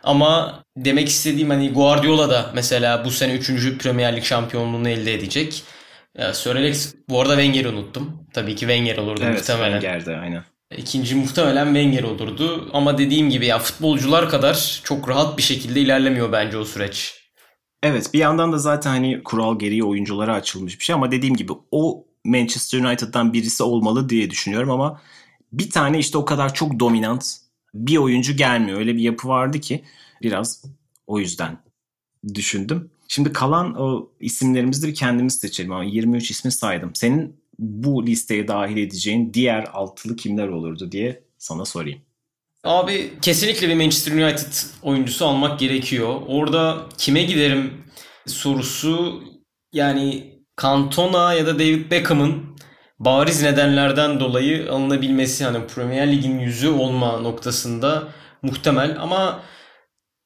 [0.04, 3.78] Ama demek istediğim hani Guardiola da mesela bu sene 3.
[3.78, 5.64] Premier Lig şampiyonluğunu elde edecek.
[6.18, 8.28] Ya Sir Alex bu arada Wenger'i unuttum.
[8.34, 9.82] Tabii ki Wenger olurdu evet, muhtemelen.
[9.82, 10.44] Wenger'de aynen.
[10.78, 12.70] İkinci muhtemelen Wenger olurdu.
[12.74, 17.22] Ama dediğim gibi ya futbolcular kadar çok rahat bir şekilde ilerlemiyor bence o süreç.
[17.84, 21.54] Evet bir yandan da zaten hani kural gereği oyunculara açılmış bir şey ama dediğim gibi
[21.72, 25.02] o Manchester United'dan birisi olmalı diye düşünüyorum ama
[25.54, 27.36] bir tane işte o kadar çok dominant
[27.74, 28.80] bir oyuncu gelmiyor.
[28.80, 29.84] Öyle bir yapı vardı ki
[30.24, 30.64] biraz
[31.08, 31.58] o yüzden
[32.34, 32.92] düşündüm.
[33.08, 36.92] Şimdi kalan o isimlerimizi de kendimiz seçelim ama 23 ismi saydım.
[36.96, 42.00] Senin bu listeye dahil edeceğin diğer altılı kimler olurdu diye sana sorayım.
[42.64, 46.22] Abi kesinlikle bir Manchester United oyuncusu almak gerekiyor.
[46.28, 47.74] Orada kime giderim
[48.26, 49.24] sorusu
[49.74, 52.44] yani Cantona ya da David Beckham'ın
[53.00, 58.08] bariz nedenlerden dolayı alınabilmesi hani Premier Lig'in yüzü olma noktasında
[58.42, 59.44] muhtemel ama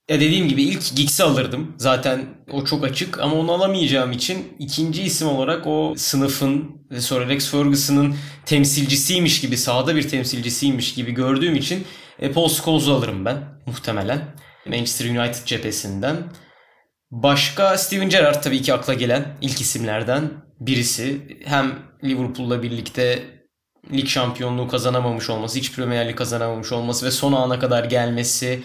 [0.09, 1.75] ya dediğim gibi ilk Giggs'i alırdım.
[1.77, 7.27] Zaten o çok açık ama onu alamayacağım için ikinci isim olarak o sınıfın ve sonra
[7.27, 8.15] Rex Ferguson'ın
[8.45, 11.87] temsilcisiymiş gibi, sahada bir temsilcisiymiş gibi gördüğüm için
[12.19, 14.35] e, Paul Scholes'u alırım ben muhtemelen.
[14.65, 16.17] Manchester United cephesinden.
[17.11, 21.37] Başka Steven Gerrard tabii ki akla gelen ilk isimlerden birisi.
[21.45, 23.23] Hem Liverpool'la birlikte
[23.93, 28.63] lig şampiyonluğu kazanamamış olması, hiç Premier Lig kazanamamış olması ve son ana kadar gelmesi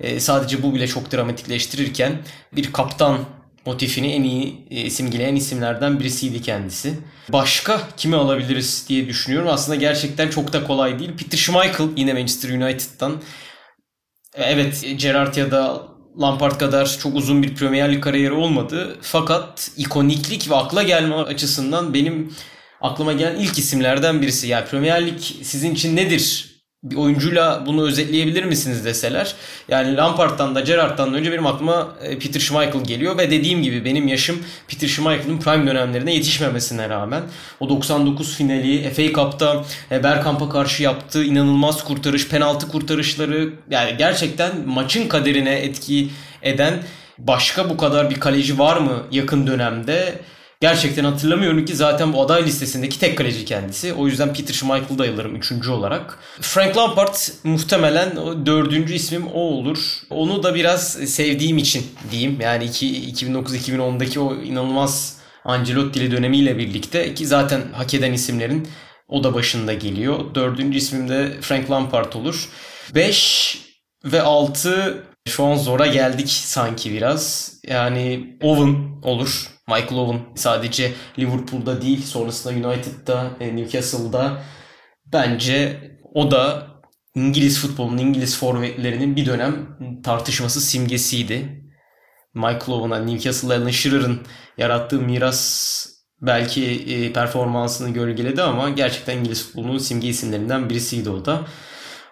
[0.00, 3.18] e, sadece bu bile çok dramatikleştirirken bir kaptan
[3.66, 6.94] motifini en iyi e, simgeleyen isimlerden birisiydi kendisi.
[7.28, 9.48] Başka kimi alabiliriz diye düşünüyorum.
[9.48, 11.10] Aslında gerçekten çok da kolay değil.
[11.16, 13.22] Peter Schmeichel yine Manchester United'dan.
[14.34, 15.88] E, evet Gerrard ya da
[16.20, 18.98] Lampard kadar çok uzun bir Premier Lig kariyeri olmadı.
[19.02, 22.34] Fakat ikoniklik ve akla gelme açısından benim
[22.80, 24.48] aklıma gelen ilk isimlerden birisi.
[24.48, 26.53] Yani Premier Lig sizin için nedir
[26.84, 29.34] bir oyuncuyla bunu özetleyebilir misiniz deseler.
[29.68, 33.84] Yani Lampard'dan da Gerrard'dan da önce benim aklıma e, Peter Schmeichel geliyor ve dediğim gibi
[33.84, 37.22] benim yaşım Peter Schmeichel'ın prime dönemlerine yetişmemesine rağmen
[37.60, 44.68] o 99 finali FA Cup'ta e, Bergkamp'a karşı yaptığı inanılmaz kurtarış, penaltı kurtarışları yani gerçekten
[44.68, 46.08] maçın kaderine etki
[46.42, 46.82] eden
[47.18, 50.18] başka bu kadar bir kaleci var mı yakın dönemde?
[50.64, 53.92] Gerçekten hatırlamıyorum ki zaten bu aday listesindeki tek kaleci kendisi.
[53.92, 56.18] O yüzden Peter Schmeichel'ı da alırım üçüncü olarak.
[56.40, 59.78] Frank Lampard muhtemelen dördüncü ismim o olur.
[60.10, 62.40] Onu da biraz sevdiğim için diyeyim.
[62.40, 68.68] Yani 2009-2010'daki o inanılmaz Ancelotti dönemiyle birlikte ki zaten hak eden isimlerin
[69.08, 70.34] o da başında geliyor.
[70.34, 72.48] Dördüncü ismim de Frank Lampard olur.
[72.94, 73.58] 5
[74.04, 77.52] ve 6 şu an zora geldik sanki biraz.
[77.66, 79.50] Yani Owen olur.
[79.68, 84.42] Michael Owen sadece Liverpool'da değil sonrasında United'da, e, Newcastle'da
[85.12, 85.80] bence
[86.14, 86.66] o da
[87.14, 91.64] İngiliz futbolunun, İngiliz forvetlerinin bir dönem tartışması simgesiydi.
[92.34, 94.20] Michael Owen'a Newcastle'la Alan Shearer'ın
[94.58, 95.86] yarattığı miras
[96.22, 101.46] belki e, performansını gölgeledi ama gerçekten İngiliz futbolunun simge isimlerinden birisiydi o da.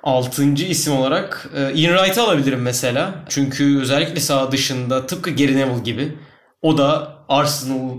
[0.03, 3.25] Altıncı isim olarak e, Ian Wright'ı alabilirim mesela.
[3.29, 6.19] Çünkü özellikle sağ dışında tıpkı Gary Neville gibi
[6.62, 7.99] o da Arsenal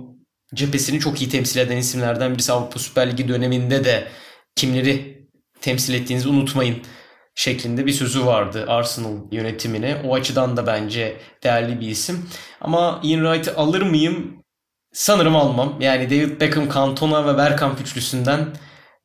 [0.54, 4.08] cephesini çok iyi temsil eden isimlerden birisi Avrupa Süper Ligi döneminde de
[4.56, 5.28] kimleri
[5.62, 6.78] temsil ettiğinizi unutmayın
[7.36, 10.02] şeklinde bir sözü vardı Arsenal yönetimine.
[10.06, 12.30] O açıdan da bence değerli bir isim.
[12.62, 14.44] Ama Ian Wright'ı alır mıyım?
[14.94, 15.82] Sanırım almam.
[15.82, 18.48] Yani David Beckham, Cantona ve Bergkamp üçlüsünden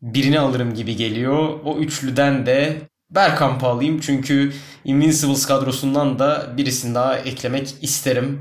[0.03, 1.61] birini alırım gibi geliyor.
[1.65, 2.77] O üçlüden de
[3.11, 4.53] Bergkamp'ı alayım çünkü
[4.85, 8.41] Invincibles kadrosundan da birisini daha eklemek isterim.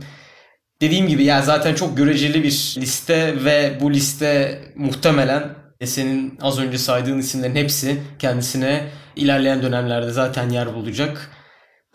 [0.81, 6.77] Dediğim gibi yani zaten çok göreceli bir liste ve bu liste muhtemelen senin az önce
[6.77, 11.31] saydığın isimlerin hepsi kendisine ilerleyen dönemlerde zaten yer bulacak.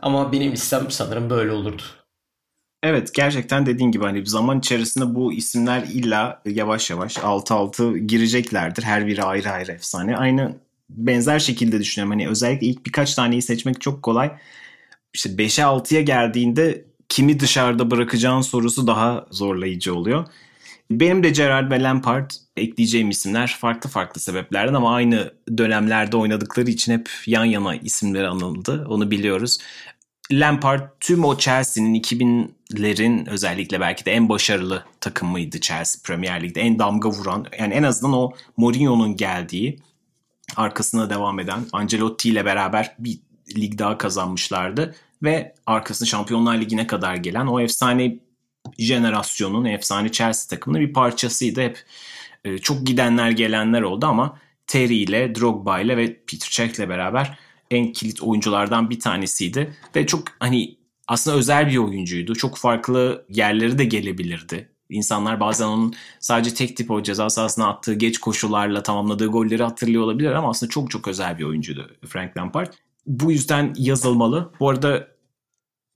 [0.00, 1.82] Ama benim listem sanırım böyle olurdu.
[2.82, 8.82] Evet gerçekten dediğin gibi hani zaman içerisinde bu isimler illa yavaş yavaş altı altı gireceklerdir.
[8.82, 10.16] Her biri ayrı ayrı efsane.
[10.16, 10.56] Aynı
[10.90, 12.10] benzer şekilde düşünüyorum.
[12.10, 14.32] Hani özellikle ilk birkaç taneyi seçmek çok kolay.
[15.14, 20.26] İşte 5'e 6'ya geldiğinde kimi dışarıda bırakacağın sorusu daha zorlayıcı oluyor.
[20.90, 26.92] Benim de Gerard ve Lampard ekleyeceğim isimler farklı farklı sebeplerden ama aynı dönemlerde oynadıkları için
[26.92, 28.86] hep yan yana isimleri anıldı.
[28.88, 29.58] Onu biliyoruz.
[30.32, 31.94] Lampard tüm o Chelsea'nin
[32.72, 36.60] 2000'lerin özellikle belki de en başarılı takımıydı Chelsea Premier Lig'de.
[36.60, 39.78] En damga vuran yani en azından o Mourinho'nun geldiği
[40.56, 43.18] arkasına devam eden Ancelotti ile beraber bir
[43.56, 48.18] lig daha kazanmışlardı ve arkasında Şampiyonlar Ligi'ne kadar gelen o efsane
[48.78, 51.60] jenerasyonun, efsane Chelsea takımının bir parçasıydı.
[51.60, 51.84] Hep
[52.44, 57.38] e, çok gidenler gelenler oldu ama Terry ile, Drogba ile ve Peter Cech ile beraber
[57.70, 59.76] en kilit oyunculardan bir tanesiydi.
[59.96, 60.76] Ve çok hani
[61.12, 62.34] aslında özel bir oyuncuydu.
[62.34, 64.68] Çok farklı yerleri de gelebilirdi.
[64.90, 70.02] İnsanlar bazen onun sadece tek tip o ceza sahasına attığı geç koşularla tamamladığı golleri hatırlıyor
[70.02, 72.72] olabilir ama aslında çok çok özel bir oyuncuydu Frank Lampard.
[73.06, 74.52] Bu yüzden yazılmalı.
[74.60, 75.08] Bu arada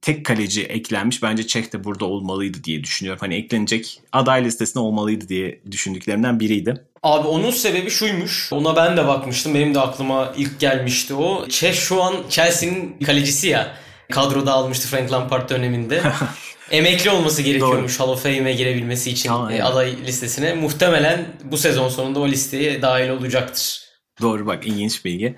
[0.01, 1.23] tek kaleci eklenmiş.
[1.23, 3.21] Bence Çek de burada olmalıydı diye düşünüyorum.
[3.21, 6.85] Hani eklenecek aday listesine olmalıydı diye düşündüklerimden biriydi.
[7.03, 8.53] Abi onun sebebi şuymuş.
[8.53, 9.55] Ona ben de bakmıştım.
[9.55, 11.49] Benim de aklıma ilk gelmişti o.
[11.49, 13.86] Çek şu an Chelsea'nin kalecisi ya.
[14.13, 16.03] Kadroda almıştı Frank Lampard döneminde.
[16.71, 19.65] Emekli olması gerekiyormuş Hall of Fame'e girebilmesi için tamam, evet.
[19.65, 20.55] aday listesine.
[20.55, 23.81] Muhtemelen bu sezon sonunda o listeye dahil olacaktır.
[24.21, 25.37] Doğru bak ilginç bilgi.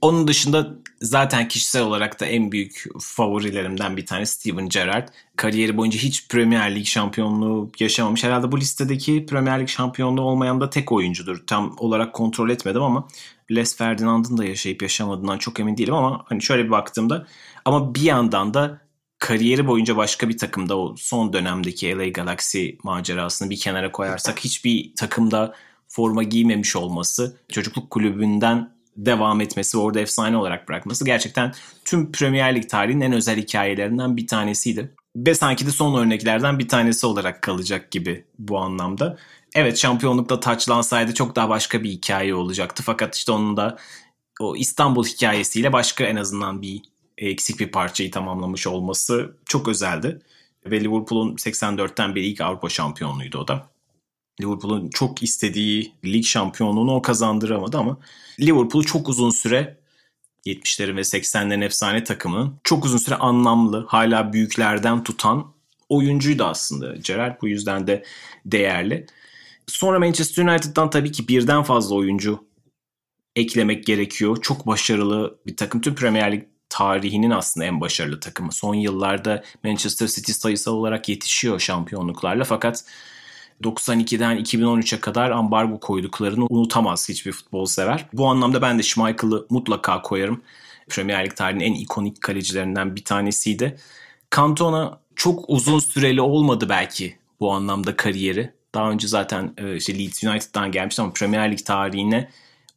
[0.00, 0.68] Onun dışında
[1.00, 5.08] zaten kişisel olarak da en büyük favorilerimden bir tanesi Steven Gerrard.
[5.36, 8.24] Kariyeri boyunca hiç Premier Lig şampiyonluğu yaşamamış.
[8.24, 11.46] Herhalde bu listedeki Premier Lig şampiyonluğu olmayan da tek oyuncudur.
[11.46, 13.08] Tam olarak kontrol etmedim ama
[13.50, 17.26] Les Ferdinand'ın da yaşayıp yaşamadığından çok emin değilim ama hani şöyle bir baktığımda
[17.66, 18.80] ama bir yandan da
[19.18, 24.94] kariyeri boyunca başka bir takımda o son dönemdeki LA Galaxy macerasını bir kenara koyarsak hiçbir
[24.94, 25.54] takımda
[25.88, 31.52] forma giymemiş olması, çocukluk kulübünden devam etmesi, orada efsane olarak bırakması gerçekten
[31.84, 34.94] tüm Premier Lig tarihinin en özel hikayelerinden bir tanesiydi.
[35.16, 39.16] Ve sanki de son örneklerden bir tanesi olarak kalacak gibi bu anlamda.
[39.54, 42.82] Evet şampiyonlukta taçlansaydı çok daha başka bir hikaye olacaktı.
[42.86, 43.76] Fakat işte onun da
[44.40, 46.82] o İstanbul hikayesiyle başka en azından bir
[47.18, 50.20] eksik bir parçayı tamamlamış olması çok özeldi.
[50.66, 53.70] Ve Liverpool'un 84'ten beri ilk Avrupa şampiyonluğuydu o da.
[54.40, 57.98] Liverpool'un çok istediği lig şampiyonluğunu o kazandıramadı ama
[58.40, 59.76] Liverpool çok uzun süre
[60.46, 65.52] 70'lerin ve 80'lerin efsane takımının çok uzun süre anlamlı, hala büyüklerden tutan
[65.88, 66.96] oyuncuydu aslında.
[66.96, 68.04] Gerrard bu yüzden de
[68.46, 69.06] değerli.
[69.66, 72.44] Sonra Manchester United'dan tabii ki birden fazla oyuncu
[73.36, 74.42] eklemek gerekiyor.
[74.42, 75.80] Çok başarılı bir takım.
[75.80, 78.52] Tüm Premier Lig tarihinin aslında en başarılı takımı.
[78.52, 82.84] Son yıllarda Manchester City sayısal olarak yetişiyor şampiyonluklarla fakat
[83.62, 88.06] 92'den 2013'e kadar ambargo koyduklarını unutamaz hiçbir futbol sever.
[88.12, 90.42] Bu anlamda ben de Schmeichel'ı mutlaka koyarım.
[90.88, 93.76] Premier Lig tarihinin en ikonik kalecilerinden bir tanesiydi.
[94.36, 98.52] Cantona çok uzun süreli olmadı belki bu anlamda kariyeri.
[98.74, 102.30] Daha önce zaten e, işte Leeds United'dan gelmişti ama Premier Lig tarihine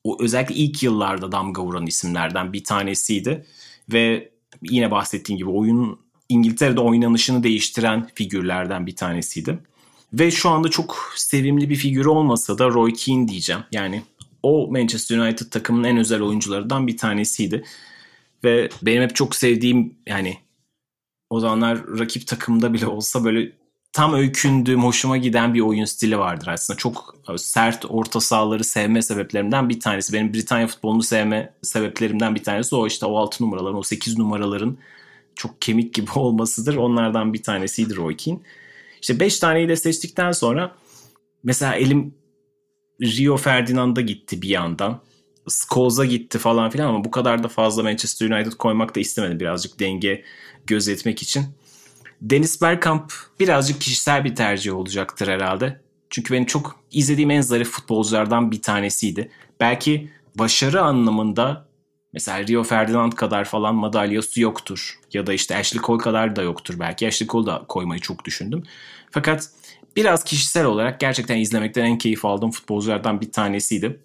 [0.03, 3.45] o özellikle ilk yıllarda damga vuran isimlerden bir tanesiydi.
[3.93, 5.99] Ve yine bahsettiğim gibi oyun
[6.29, 9.59] İngiltere'de oynanışını değiştiren figürlerden bir tanesiydi.
[10.13, 13.61] Ve şu anda çok sevimli bir figür olmasa da Roy Keane diyeceğim.
[13.71, 14.01] Yani
[14.43, 17.63] o Manchester United takımının en özel oyuncularından bir tanesiydi.
[18.43, 20.37] Ve benim hep çok sevdiğim yani
[21.29, 23.51] o zamanlar rakip takımda bile olsa böyle
[23.93, 26.77] tam öykündüğüm, hoşuma giden bir oyun stili vardır aslında.
[26.77, 30.13] Çok sert orta sahaları sevme sebeplerimden bir tanesi.
[30.13, 34.77] Benim Britanya futbolunu sevme sebeplerimden bir tanesi o işte o 6 numaraların, o 8 numaraların
[35.35, 36.75] çok kemik gibi olmasıdır.
[36.75, 38.39] Onlardan bir tanesiydi Roy Keane.
[39.01, 40.75] İşte 5 taneyi de seçtikten sonra
[41.43, 42.13] mesela elim
[43.01, 45.01] Rio Ferdinand'a gitti bir yandan.
[45.49, 49.39] Scholes'a gitti falan filan ama bu kadar da fazla Manchester United koymak da istemedim.
[49.39, 50.23] Birazcık denge
[50.67, 51.45] gözetmek için.
[52.21, 55.81] Dennis Bergkamp birazcık kişisel bir tercih olacaktır herhalde.
[56.09, 59.31] Çünkü benim çok izlediğim en zarif futbolculardan bir tanesiydi.
[59.59, 61.67] Belki başarı anlamında
[62.13, 64.99] mesela Rio Ferdinand kadar falan madalyası yoktur.
[65.13, 67.07] Ya da işte Ashley Cole kadar da yoktur belki.
[67.07, 68.63] Ashley Cole da koymayı çok düşündüm.
[69.11, 69.49] Fakat
[69.95, 73.99] biraz kişisel olarak gerçekten izlemekten en keyif aldığım futbolculardan bir tanesiydi.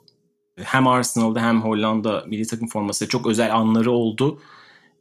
[0.63, 4.41] Hem Arsenal'da hem Hollanda milli takım forması çok özel anları oldu.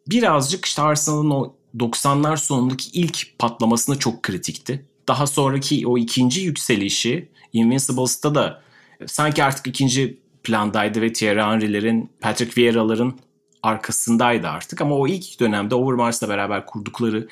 [0.07, 4.85] Birazcık işte Arsenal'ın o 90'lar sonundaki ilk patlamasına çok kritikti.
[5.07, 8.61] Daha sonraki o ikinci yükselişi Invincibles'ta da
[9.05, 13.19] sanki artık ikinci plandaydı ve Thierry Henry'lerin, Patrick Vieira'ların
[13.63, 14.81] arkasındaydı artık.
[14.81, 17.27] Ama o ilk dönemde Overmars'la beraber kurdukları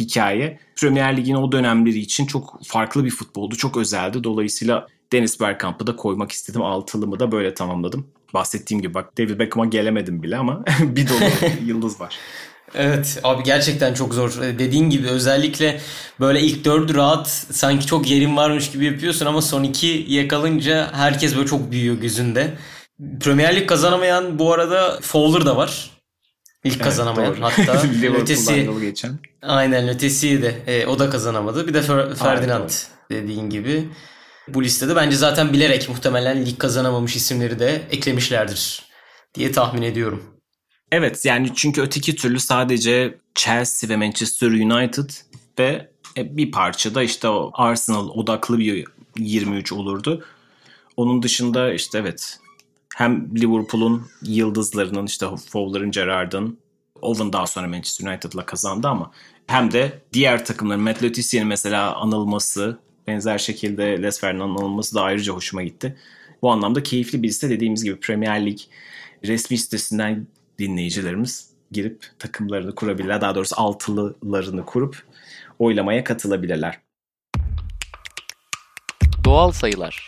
[0.00, 3.56] hikaye Premier Lig'in o dönemleri için çok farklı bir futboldu.
[3.56, 4.24] Çok özeldi.
[4.24, 6.62] Dolayısıyla Dennis Bergkamp'ı da koymak istedim.
[6.62, 8.06] Altılımı da böyle tamamladım.
[8.34, 12.18] Bahsettiğim gibi bak David Beckham'a gelemedim bile ama bir dolu yıldız var.
[12.74, 14.42] Evet abi gerçekten çok zor.
[14.42, 15.80] E, dediğin gibi özellikle
[16.20, 21.36] böyle ilk dördü rahat sanki çok yerin varmış gibi yapıyorsun ama son iki yakalınca herkes
[21.36, 22.54] böyle çok büyüyor gözünde.
[23.20, 25.90] Premier Lig kazanamayan bu arada Fowler da var.
[26.64, 27.42] İlk evet, kazanamayan doğru.
[27.42, 27.82] hatta
[28.20, 29.18] ötesi geçen.
[29.42, 31.68] Aynen ötesi de e, o da kazanamadı.
[31.68, 32.70] Bir de Fer, Ferdinand
[33.10, 33.22] Aynen.
[33.24, 33.88] dediğin gibi.
[34.48, 38.82] Bu listede bence zaten bilerek muhtemelen lig kazanamamış isimleri de eklemişlerdir
[39.34, 40.41] diye tahmin ediyorum.
[40.92, 45.10] Evet yani çünkü öteki türlü sadece Chelsea ve Manchester United
[45.58, 48.84] ve e, bir parça da işte Arsenal odaklı bir
[49.18, 50.24] 23 olurdu.
[50.96, 52.38] Onun dışında işte evet
[52.96, 56.58] hem Liverpool'un yıldızlarının işte Fowler'ın, Gerrard'ın
[57.02, 59.10] Owen daha sonra Manchester United'la kazandı ama
[59.46, 61.02] hem de diğer takımların Matt
[61.44, 65.96] mesela anılması benzer şekilde Les Ferdinand'ın anılması da ayrıca hoşuma gitti.
[66.42, 68.58] Bu anlamda keyifli bir liste dediğimiz gibi Premier Lig
[69.24, 70.26] resmi sitesinden
[70.58, 73.20] dinleyicilerimiz girip takımlarını kurabilirler.
[73.20, 75.02] Daha doğrusu altılılarını kurup
[75.58, 76.80] oylamaya katılabilirler.
[79.24, 80.06] Doğal sayılar.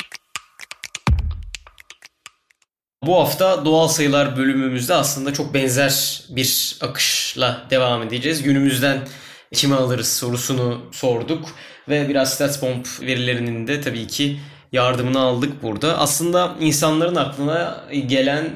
[3.07, 8.43] Bu hafta doğal sayılar bölümümüzde aslında çok benzer bir akışla devam edeceğiz.
[8.43, 9.09] Günümüzden
[9.53, 11.49] kimi alırız sorusunu sorduk
[11.89, 14.41] ve biraz StatsBomb verilerinin de tabii ki
[14.73, 15.99] yardımını aldık burada.
[15.99, 18.51] Aslında insanların aklına gelen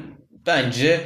[0.45, 1.01] bence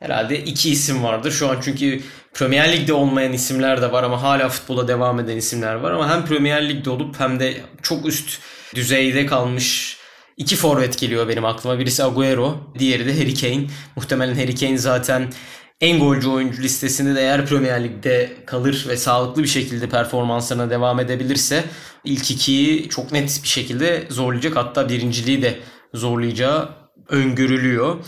[0.00, 2.00] Herhalde iki isim vardır şu an çünkü
[2.34, 6.24] Premier Lig'de olmayan isimler de var ama hala futbola devam eden isimler var ama hem
[6.24, 8.38] Premier Lig'de olup hem de çok üst
[8.74, 9.96] düzeyde kalmış
[10.36, 11.78] iki forvet geliyor benim aklıma.
[11.78, 13.66] Birisi Agüero, diğeri de Harry Kane.
[13.96, 15.32] Muhtemelen Harry Kane zaten
[15.80, 21.00] en golcü oyuncu listesinde de eğer Premier Lig'de kalır ve sağlıklı bir şekilde performanslarına devam
[21.00, 21.64] edebilirse
[22.04, 24.56] ilk ikiyi çok net bir şekilde zorlayacak.
[24.56, 25.58] Hatta birinciliği de
[25.94, 26.68] zorlayacağı
[27.08, 28.04] öngörülüyor.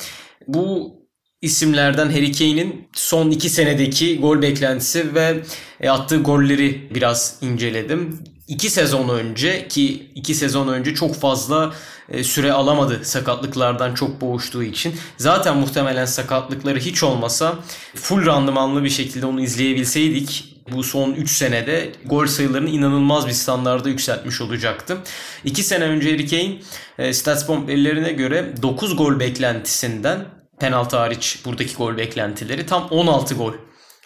[0.46, 1.01] Bu
[1.42, 5.42] isimlerden Harry Kane'in son iki senedeki gol beklentisi ve
[5.80, 8.18] e, attığı golleri biraz inceledim.
[8.48, 11.74] İki sezon önce ki iki sezon önce çok fazla
[12.08, 14.94] e, süre alamadı sakatlıklardan çok boğuştuğu için.
[15.16, 17.58] Zaten muhtemelen sakatlıkları hiç olmasa
[17.94, 23.88] full randımanlı bir şekilde onu izleyebilseydik bu son 3 senede gol sayılarını inanılmaz bir standarda
[23.88, 24.98] yükseltmiş olacaktı.
[25.44, 26.58] 2 sene önce Harry Kane
[26.98, 33.52] e, Statsbomb verilerine göre 9 gol beklentisinden penaltı hariç buradaki gol beklentileri tam 16 gol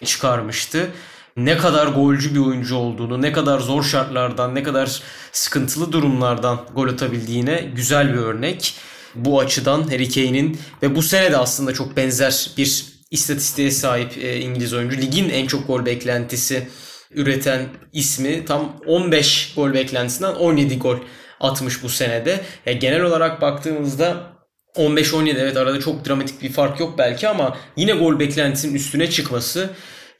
[0.05, 0.89] çıkarmıştı.
[1.37, 5.01] Ne kadar golcü bir oyuncu olduğunu, ne kadar zor şartlardan, ne kadar
[5.31, 8.73] sıkıntılı durumlardan gol atabildiğine güzel bir örnek.
[9.15, 14.39] Bu açıdan Harry Kane'in ve bu sene de aslında çok benzer bir istatistiğe sahip e,
[14.39, 14.97] İngiliz oyuncu.
[14.97, 16.67] Ligin en çok gol beklentisi
[17.11, 20.97] üreten ismi tam 15 gol beklentisinden 17 gol
[21.39, 22.41] atmış bu senede.
[22.65, 24.36] Yani genel olarak baktığımızda
[24.77, 29.69] 15-17 evet arada çok dramatik bir fark yok belki ama yine gol beklentisinin üstüne çıkması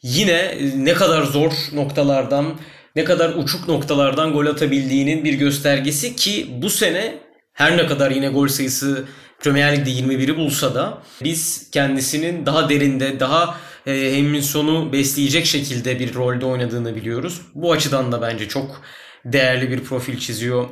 [0.03, 2.59] yine ne kadar zor noktalardan
[2.95, 7.13] ne kadar uçuk noktalardan gol atabildiğinin bir göstergesi ki bu sene
[7.53, 9.05] her ne kadar yine gol sayısı
[9.39, 16.15] Premier Lig'de 21'i bulsa da biz kendisinin daha derinde, daha e, Hemminson'u besleyecek şekilde bir
[16.15, 17.41] rolde oynadığını biliyoruz.
[17.55, 18.81] Bu açıdan da bence çok
[19.25, 20.67] değerli bir profil çiziyor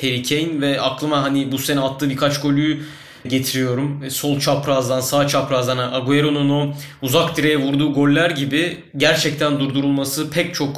[0.00, 2.82] Harry Kane ve aklıma hani bu sene attığı birkaç golü
[3.26, 4.10] getiriyorum.
[4.10, 10.76] Sol çaprazdan sağ çaprazdan Agüero'nun o uzak direğe vurduğu goller gibi gerçekten durdurulması pek çok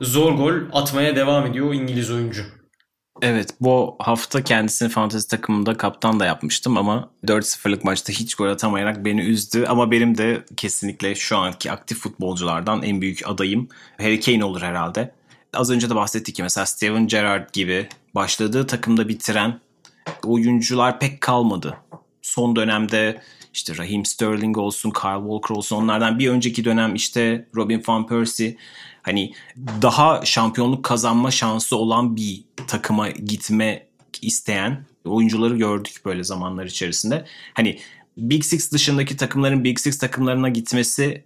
[0.00, 2.42] zor gol atmaya devam ediyor İngiliz oyuncu.
[3.22, 9.04] Evet bu hafta kendisini fantezi takımında kaptan da yapmıştım ama 4-0'lık maçta hiç gol atamayarak
[9.04, 9.64] beni üzdü.
[9.68, 13.68] Ama benim de kesinlikle şu anki aktif futbolculardan en büyük adayım
[13.98, 15.14] Harry Kane olur herhalde.
[15.54, 19.60] Az önce de bahsettik ki mesela Steven Gerrard gibi başladığı takımda bitiren
[20.24, 21.76] oyuncular pek kalmadı.
[22.22, 23.22] Son dönemde
[23.54, 28.56] işte Raheem Sterling olsun, Kyle Walker olsun onlardan bir önceki dönem işte Robin Van Persie
[29.02, 29.32] hani
[29.82, 33.86] daha şampiyonluk kazanma şansı olan bir takıma gitme
[34.22, 37.24] isteyen oyuncuları gördük böyle zamanlar içerisinde.
[37.54, 37.78] Hani
[38.16, 41.24] Big Six dışındaki takımların Big Six takımlarına gitmesi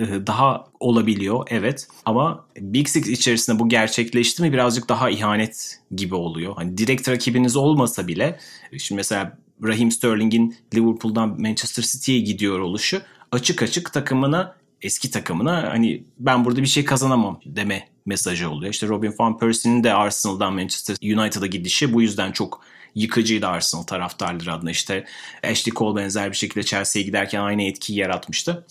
[0.00, 6.54] daha olabiliyor evet ama Big Six içerisinde bu gerçekleşti mi birazcık daha ihanet gibi oluyor.
[6.56, 8.38] Hani direkt rakibiniz olmasa bile
[8.78, 16.04] şimdi mesela Raheem Sterling'in Liverpool'dan Manchester City'ye gidiyor oluşu açık açık takımına eski takımına hani
[16.18, 18.72] ben burada bir şey kazanamam deme mesajı oluyor.
[18.72, 22.60] İşte Robin Van Persie'nin de Arsenal'dan Manchester United'a gidişi bu yüzden çok
[22.94, 24.70] yıkıcıydı Arsenal taraftarları adına.
[24.70, 25.04] İşte
[25.44, 28.66] Ashley Cole benzer bir şekilde Chelsea'ye giderken aynı etkiyi yaratmıştı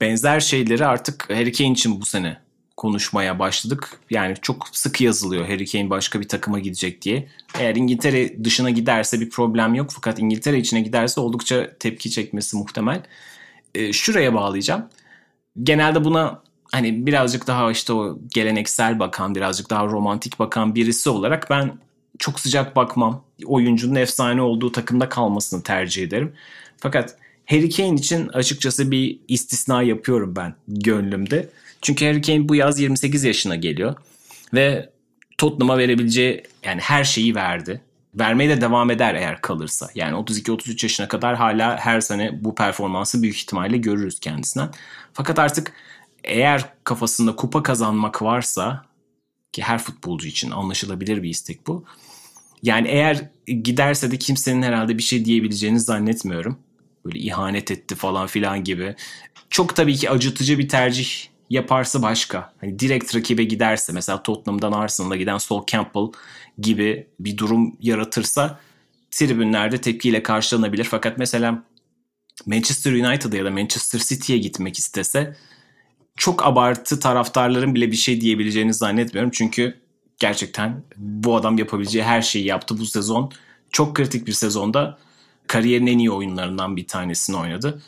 [0.00, 2.44] benzer şeyleri artık Harry Kane için bu sene
[2.76, 4.00] konuşmaya başladık.
[4.10, 7.28] Yani çok sık yazılıyor Harry Kane başka bir takıma gidecek diye.
[7.58, 9.90] Eğer İngiltere dışına giderse bir problem yok.
[9.94, 13.02] Fakat İngiltere içine giderse oldukça tepki çekmesi muhtemel.
[13.74, 14.88] E, şuraya bağlayacağım.
[15.62, 16.42] Genelde buna
[16.72, 21.78] hani birazcık daha işte o geleneksel bakan, birazcık daha romantik bakan birisi olarak ben
[22.18, 23.24] çok sıcak bakmam.
[23.46, 26.34] Oyuncunun efsane olduğu takımda kalmasını tercih ederim.
[26.76, 27.16] Fakat
[27.46, 31.50] Harry Kane için açıkçası bir istisna yapıyorum ben gönlümde.
[31.82, 33.94] Çünkü Harry Kane bu yaz 28 yaşına geliyor
[34.54, 34.90] ve
[35.38, 37.80] Tottenham'a verebileceği yani her şeyi verdi.
[38.14, 39.88] Vermeye de devam eder eğer kalırsa.
[39.94, 44.70] Yani 32-33 yaşına kadar hala her sene bu performansı büyük ihtimalle görürüz kendisinden.
[45.12, 45.72] Fakat artık
[46.24, 48.84] eğer kafasında kupa kazanmak varsa
[49.52, 51.84] ki her futbolcu için anlaşılabilir bir istek bu.
[52.62, 56.58] Yani eğer giderse de kimsenin herhalde bir şey diyebileceğini zannetmiyorum
[57.04, 58.94] böyle ihanet etti falan filan gibi.
[59.50, 61.08] Çok tabii ki acıtıcı bir tercih
[61.50, 62.52] yaparsa başka.
[62.60, 66.12] Hani direkt rakibe giderse mesela Tottenham'dan Arsenal'a giden Sol Campbell
[66.58, 68.60] gibi bir durum yaratırsa
[69.10, 70.84] tribünlerde tepkiyle karşılanabilir.
[70.84, 71.64] Fakat mesela
[72.46, 75.36] Manchester United'a ya da Manchester City'ye gitmek istese
[76.16, 79.30] çok abartı taraftarların bile bir şey diyebileceğini zannetmiyorum.
[79.34, 79.80] Çünkü
[80.18, 83.32] gerçekten bu adam yapabileceği her şeyi yaptı bu sezon.
[83.72, 84.98] Çok kritik bir sezonda
[85.46, 87.82] kariyerin en iyi oyunlarından bir tanesini oynadı.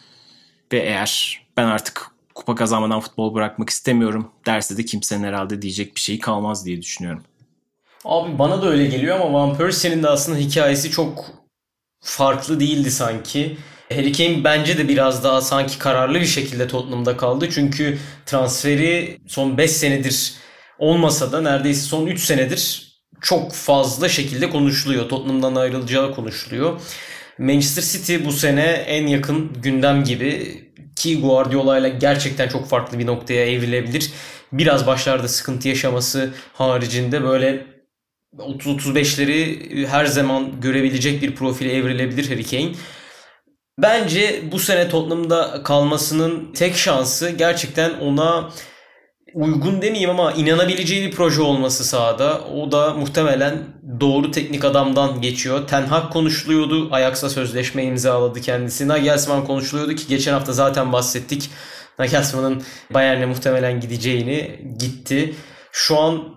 [0.73, 6.01] Ve eğer ben artık kupa kazanmadan futbol bırakmak istemiyorum derse de kimsenin herhalde diyecek bir
[6.01, 7.23] şey kalmaz diye düşünüyorum.
[8.05, 11.25] Abi bana da öyle geliyor ama Van Persie'nin de aslında hikayesi çok
[12.01, 13.57] farklı değildi sanki.
[13.93, 17.49] Harry Kane bence de biraz daha sanki kararlı bir şekilde Tottenham'da kaldı.
[17.51, 20.35] Çünkü transferi son 5 senedir
[20.79, 25.09] olmasa da neredeyse son 3 senedir çok fazla şekilde konuşuluyor.
[25.09, 26.81] Tottenham'dan ayrılacağı konuşuluyor.
[27.39, 30.61] Manchester City bu sene en yakın gündem gibi
[30.97, 34.11] ki Guardiola ile gerçekten çok farklı bir noktaya evrilebilir.
[34.53, 37.67] Biraz başlarda sıkıntı yaşaması haricinde böyle
[38.39, 42.73] 30-35'leri her zaman görebilecek bir profile evrilebilir Harry Kane.
[43.79, 48.51] Bence bu sene Tottenham'da kalmasının tek şansı gerçekten ona
[49.37, 52.41] uygun demeyeyim ama inanabileceği bir proje olması sahada.
[52.41, 53.59] O da muhtemelen
[54.01, 55.67] doğru teknik adamdan geçiyor.
[55.69, 56.89] Ten Hag konuşuluyordu.
[56.93, 58.89] Ajax'la sözleşme imzaladı kendisi.
[58.89, 61.51] Nagelsmann konuşuluyordu ki geçen hafta zaten bahsettik.
[61.99, 62.63] Nagelsmann'ın
[62.95, 65.35] Bayern'e muhtemelen gideceğini gitti.
[65.73, 66.37] Şu an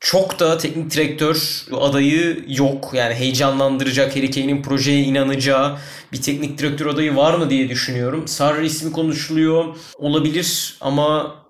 [0.00, 2.90] çok da teknik direktör adayı yok.
[2.94, 5.78] Yani heyecanlandıracak, Harry Kane'in projeye inanacağı
[6.12, 8.28] bir teknik direktör adayı var mı diye düşünüyorum.
[8.28, 9.76] Sarri ismi konuşuluyor.
[9.98, 11.43] Olabilir ama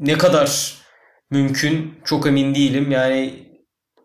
[0.00, 0.74] ne kadar
[1.30, 2.90] mümkün çok emin değilim.
[2.90, 3.34] Yani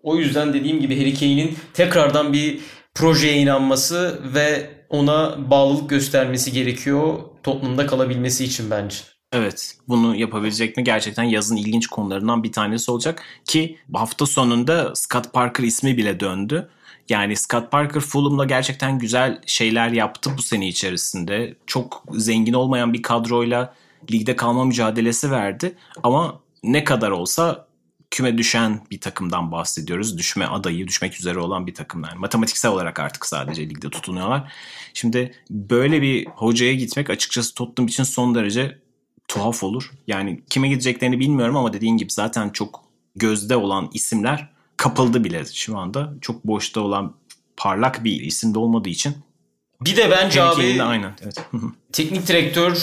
[0.03, 2.59] o yüzden dediğim gibi Harry Kane'in tekrardan bir
[2.95, 8.97] projeye inanması ve ona bağlılık göstermesi gerekiyor Tottenham'da kalabilmesi için bence.
[9.33, 15.33] Evet bunu yapabilecek mi gerçekten yazın ilginç konularından bir tanesi olacak ki hafta sonunda Scott
[15.33, 16.69] Parker ismi bile döndü.
[17.09, 21.55] Yani Scott Parker Fulham'da gerçekten güzel şeyler yaptı bu sene içerisinde.
[21.67, 23.73] Çok zengin olmayan bir kadroyla
[24.11, 25.75] ligde kalma mücadelesi verdi.
[26.03, 27.67] Ama ne kadar olsa
[28.11, 30.17] küme düşen bir takımdan bahsediyoruz.
[30.17, 32.03] Düşme adayı, düşmek üzere olan bir takım.
[32.03, 34.51] Yani matematiksel olarak artık sadece ligde tutunuyorlar.
[34.93, 38.79] Şimdi böyle bir hocaya gitmek açıkçası Tottenham için son derece
[39.27, 39.91] tuhaf olur.
[40.07, 42.83] Yani kime gideceklerini bilmiyorum ama dediğin gibi zaten çok
[43.15, 46.13] gözde olan isimler kapıldı bile şu anda.
[46.21, 47.13] Çok boşta olan
[47.57, 49.15] parlak bir isim de olmadığı için.
[49.81, 51.15] Bir de bence abi aynen.
[51.21, 51.45] Evet.
[51.91, 52.73] teknik direktör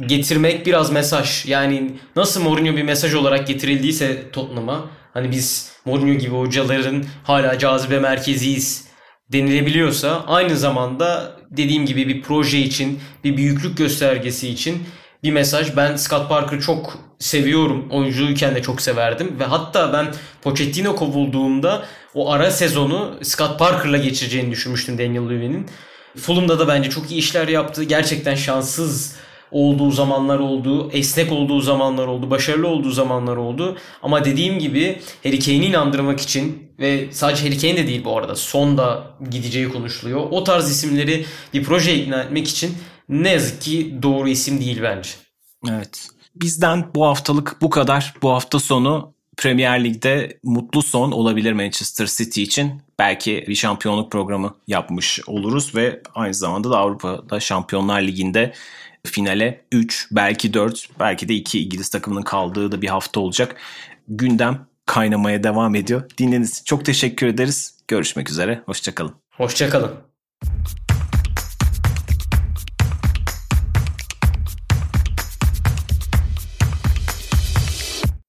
[0.00, 1.46] getirmek biraz mesaj.
[1.46, 8.00] Yani nasıl Mourinho bir mesaj olarak getirildiyse Tottenham'a hani biz Mourinho gibi hocaların hala cazibe
[8.00, 8.88] merkeziyiz
[9.32, 14.82] denilebiliyorsa aynı zamanda dediğim gibi bir proje için, bir büyüklük göstergesi için
[15.22, 15.76] bir mesaj.
[15.76, 17.88] Ben Scott Parker'ı çok seviyorum.
[17.90, 19.36] Oyuncuyken de çok severdim.
[19.40, 20.06] Ve hatta ben
[20.42, 21.84] Pochettino kovulduğunda
[22.14, 25.66] o ara sezonu Scott Parker'la geçireceğini düşünmüştüm Daniel Levy'nin.
[26.16, 27.84] Fulham'da da bence çok iyi işler yaptı.
[27.84, 29.16] Gerçekten şanssız
[29.54, 33.76] olduğu zamanlar oldu, esnek olduğu zamanlar oldu, başarılı olduğu zamanlar oldu.
[34.02, 38.36] Ama dediğim gibi Harry Kane'i inandırmak için ve sadece Harry Kane de değil bu arada
[38.36, 40.20] son da gideceği konuşuluyor.
[40.30, 41.24] O tarz isimleri
[41.54, 42.76] bir projeye ikna etmek için
[43.08, 45.10] ne yazık ki doğru isim değil bence.
[45.70, 46.08] Evet.
[46.36, 48.14] Bizden bu haftalık bu kadar.
[48.22, 52.82] Bu hafta sonu Premier Lig'de mutlu son olabilir Manchester City için.
[52.98, 58.52] Belki bir şampiyonluk programı yapmış oluruz ve aynı zamanda da Avrupa'da Şampiyonlar Ligi'nde
[59.06, 63.56] finale 3 belki 4 belki de 2 İngiliz takımının kaldığı da bir hafta olacak.
[64.08, 66.10] Gündem kaynamaya devam ediyor.
[66.18, 67.74] Dinlediğiniz için çok teşekkür ederiz.
[67.88, 68.62] Görüşmek üzere.
[68.66, 69.14] Hoşçakalın.
[69.30, 69.90] Hoşçakalın.